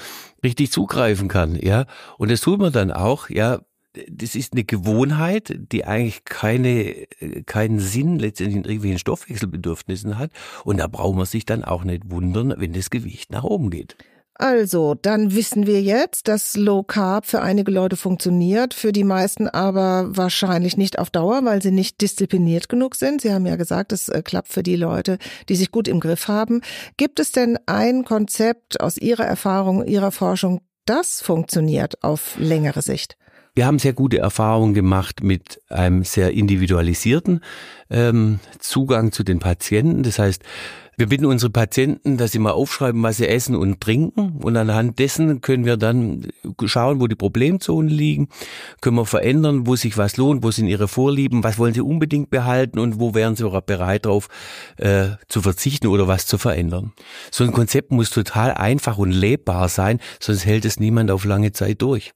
richtig 0.42 0.72
zugreifen 0.72 1.28
kann, 1.28 1.54
ja. 1.54 1.84
Und 2.16 2.30
das 2.30 2.40
tut 2.40 2.58
man 2.58 2.72
dann 2.72 2.90
auch, 2.90 3.28
ja, 3.28 3.60
das 4.08 4.34
ist 4.34 4.54
eine 4.54 4.64
Gewohnheit, 4.64 5.54
die 5.72 5.84
eigentlich 5.84 6.24
keine, 6.24 7.06
keinen 7.46 7.78
Sinn 7.78 8.18
letztendlich 8.18 8.56
in 8.56 8.64
irgendwelchen 8.64 8.98
Stoffwechselbedürfnissen 8.98 10.18
hat. 10.18 10.32
Und 10.64 10.78
da 10.78 10.88
braucht 10.88 11.16
man 11.16 11.26
sich 11.26 11.44
dann 11.46 11.62
auch 11.62 11.84
nicht 11.84 12.10
wundern, 12.10 12.54
wenn 12.56 12.72
das 12.72 12.90
Gewicht 12.90 13.30
nach 13.30 13.44
oben 13.44 13.70
geht. 13.70 13.96
Also, 14.37 14.94
dann 15.01 15.35
wissen 15.37 15.66
wir 15.66 15.81
jetzt, 15.81 16.27
dass 16.27 16.57
Low 16.57 16.83
Carb 16.83 17.25
für 17.25 17.40
einige 17.40 17.70
Leute 17.70 17.97
funktioniert, 17.97 18.75
für 18.75 18.90
die 18.90 19.05
meisten 19.05 19.47
aber 19.47 20.09
wahrscheinlich 20.16 20.77
nicht 20.77 20.99
auf 20.99 21.11
Dauer, 21.11 21.44
weil 21.44 21.62
sie 21.62 21.70
nicht 21.70 22.01
diszipliniert 22.01 22.68
genug 22.68 22.97
sind. 22.97 23.20
Sie 23.20 23.33
haben 23.33 23.47
ja 23.47 23.55
gesagt, 23.55 23.92
es 23.92 24.09
äh, 24.09 24.23
klappt 24.23 24.49
für 24.49 24.64
die 24.64 24.75
Leute, 24.75 25.18
die 25.49 25.55
sich 25.55 25.70
gut 25.70 25.87
im 25.87 26.01
Griff 26.01 26.27
haben. 26.27 26.62
Gibt 26.97 27.20
es 27.20 27.31
denn 27.31 27.59
ein 27.66 28.05
Konzept 28.05 28.81
aus 28.81 28.99
Ihrer 28.99 29.25
Erfahrung, 29.25 29.87
Ihrer 29.87 30.11
Forschung, 30.11 30.62
das 30.85 31.23
funktioniert 31.23 32.03
auf 32.03 32.35
längere 32.37 32.83
Sicht? 32.83 33.16
Wir 33.55 33.66
haben 33.66 33.79
sehr 33.79 33.92
gute 33.92 34.18
Erfahrungen 34.18 34.75
gemacht 34.75 35.23
mit 35.23 35.61
einem 35.68 36.03
sehr 36.03 36.33
individualisierten 36.33 37.40
ähm, 37.88 38.40
Zugang 38.59 39.12
zu 39.12 39.23
den 39.23 39.38
Patienten. 39.38 40.03
Das 40.03 40.18
heißt, 40.18 40.42
wir 40.96 41.09
bitten 41.09 41.26
unsere 41.26 41.50
Patienten, 41.50 42.16
dass 42.16 42.33
sie 42.33 42.38
mal 42.38 42.52
aufschreiben, 42.52 43.02
was 43.02 43.16
sie 43.16 43.28
essen 43.28 43.57
und 43.57 43.80
trinken. 43.80 44.38
Und 44.42 44.57
anhand 44.57 44.98
dessen 44.98 45.40
können 45.40 45.64
wir 45.64 45.76
dann 45.76 46.28
schauen, 46.64 47.00
wo 47.00 47.07
die 47.07 47.14
Problemzonen 47.14 47.90
liegen, 47.90 48.28
können 48.80 48.96
wir 48.96 49.07
verändern, 49.07 49.66
wo 49.66 49.76
sich 49.76 49.98
was 49.98 50.16
lohnt, 50.16 50.42
wo 50.42 50.50
sind 50.50 50.68
ihre 50.68 50.88
Vorlieben, 50.88 51.44
was 51.44 51.59
wollen 51.59 51.74
sie 51.74 51.80
unbedingt 51.80 52.30
behalten 52.30 52.78
und 52.78 53.00
wo 53.00 53.14
wären 53.14 53.37
sie 53.37 53.44
auch 53.44 53.61
bereit 53.61 54.07
darauf 54.07 54.28
äh, 54.76 55.11
zu 55.28 55.42
verzichten 55.42 55.87
oder 55.87 56.09
was 56.09 56.26
zu 56.26 56.38
verändern. 56.38 56.92
So 57.30 57.44
ein 57.44 57.52
Konzept 57.52 57.90
muss 57.90 58.11
total 58.11 58.52
einfach 58.52 58.98
und 58.98 59.11
lebbar 59.11 59.68
sein, 59.68 60.00
sonst 60.20 60.44
hält 60.44 60.64
es 60.64 60.80
niemand 60.80 61.11
auf 61.11 61.24
lange 61.24 61.52
Zeit 61.52 61.83
durch. 61.83 62.12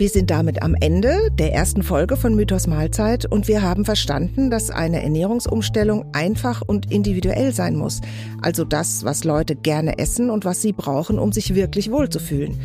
Wir 0.00 0.08
sind 0.08 0.30
damit 0.30 0.62
am 0.62 0.74
Ende 0.80 1.30
der 1.30 1.52
ersten 1.52 1.82
Folge 1.82 2.16
von 2.16 2.34
Mythos 2.34 2.66
Mahlzeit 2.66 3.26
und 3.26 3.48
wir 3.48 3.60
haben 3.60 3.84
verstanden, 3.84 4.50
dass 4.50 4.70
eine 4.70 5.02
Ernährungsumstellung 5.02 6.06
einfach 6.14 6.62
und 6.66 6.90
individuell 6.90 7.52
sein 7.52 7.76
muss. 7.76 8.00
Also 8.40 8.64
das, 8.64 9.04
was 9.04 9.24
Leute 9.24 9.56
gerne 9.56 9.98
essen 9.98 10.30
und 10.30 10.46
was 10.46 10.62
sie 10.62 10.72
brauchen, 10.72 11.18
um 11.18 11.32
sich 11.32 11.54
wirklich 11.54 11.90
wohlzufühlen. 11.90 12.58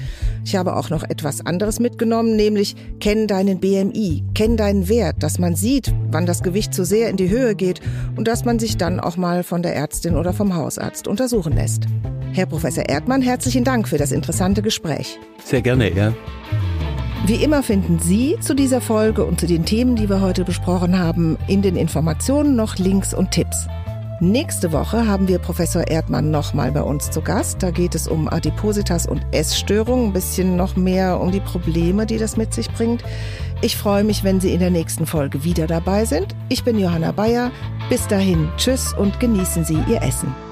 Ich 0.46 0.56
habe 0.56 0.78
auch 0.78 0.90
noch 0.90 1.04
etwas 1.04 1.46
anderes 1.46 1.82
mitgenommen, 1.82 2.38
nämlich 2.38 2.78
kenn 3.02 3.28
deinen 3.28 3.60
BMI, 3.60 4.24
kenn 4.34 4.56
deinen 4.56 4.88
Wert, 4.88 5.18
dass 5.20 5.38
man 5.38 5.58
sieht, 5.58 5.94
wann 6.12 6.26
das 6.26 6.42
Gewicht 6.42 6.74
zu 6.74 6.86
sehr 6.86 7.10
in 7.10 7.18
die 7.18 7.30
Höhe 7.30 7.54
geht 7.54 7.82
und 8.16 8.30
dass 8.30 8.46
man 8.46 8.60
sich 8.60 8.78
dann 8.78 9.02
auch 9.02 9.18
mal 9.18 9.44
von 9.44 9.62
der 9.62 9.76
Ärztin 9.76 10.16
oder 10.16 10.32
vom 10.32 10.56
Hausarzt 10.56 11.06
untersuchen 11.06 11.52
lässt. 11.52 11.84
Herr 12.32 12.46
Professor 12.46 12.88
Erdmann, 12.88 13.22
herzlichen 13.22 13.66
Dank 13.66 13.90
für 13.90 13.98
das 13.98 14.14
interessante 14.14 14.62
Gespräch. 14.62 15.20
Sehr 15.44 15.62
gerne, 15.62 15.94
ja. 15.94 16.14
Wie 17.28 17.44
immer 17.44 17.64
finden 17.64 17.98
Sie 17.98 18.36
zu 18.40 18.54
dieser 18.54 18.82
Folge 18.82 19.26
und 19.26 19.40
zu 19.40 19.48
den 19.48 19.66
Themen, 19.66 19.96
die 19.96 20.10
wir 20.10 20.22
heute 20.22 20.44
besprochen 20.44 21.00
haben, 21.00 21.40
in 21.48 21.64
den 21.64 21.76
Informationen 21.76 22.56
noch 22.56 22.78
Links 22.78 23.16
und 23.16 23.32
Tipps. 23.32 23.66
Nächste 24.20 24.72
Woche 24.72 25.08
haben 25.08 25.28
wir 25.28 25.40
Professor 25.40 25.88
Erdmann 25.88 26.30
nochmal 26.30 26.72
bei 26.72 26.84
uns 26.84 27.10
zu 27.10 27.22
Gast. 27.22 27.64
Da 27.64 27.72
geht 27.72 27.96
es 27.96 28.08
um 28.08 28.30
Adipositas 28.30 29.08
und 29.08 29.26
Essstörungen, 29.32 30.10
ein 30.10 30.14
bisschen 30.14 30.56
noch 30.56 30.76
mehr 30.76 31.20
um 31.20 31.32
die 31.32 31.40
Probleme, 31.40 32.06
die 32.06 32.20
das 32.20 32.38
mit 32.38 32.54
sich 32.54 32.70
bringt. 32.70 33.04
Ich 33.64 33.76
freue 33.76 34.04
mich, 34.04 34.24
wenn 34.24 34.40
Sie 34.40 34.54
in 34.54 34.60
der 34.60 34.70
nächsten 34.70 35.08
Folge 35.08 35.44
wieder 35.44 35.66
dabei 35.66 36.06
sind. 36.06 36.36
Ich 36.50 36.64
bin 36.64 36.78
Johanna 36.78 37.12
Bayer. 37.12 37.50
Bis 37.90 38.06
dahin, 38.06 38.50
tschüss 38.58 38.94
und 38.94 39.20
genießen 39.20 39.66
Sie 39.66 39.80
Ihr 39.90 40.04
Essen. 40.04 40.45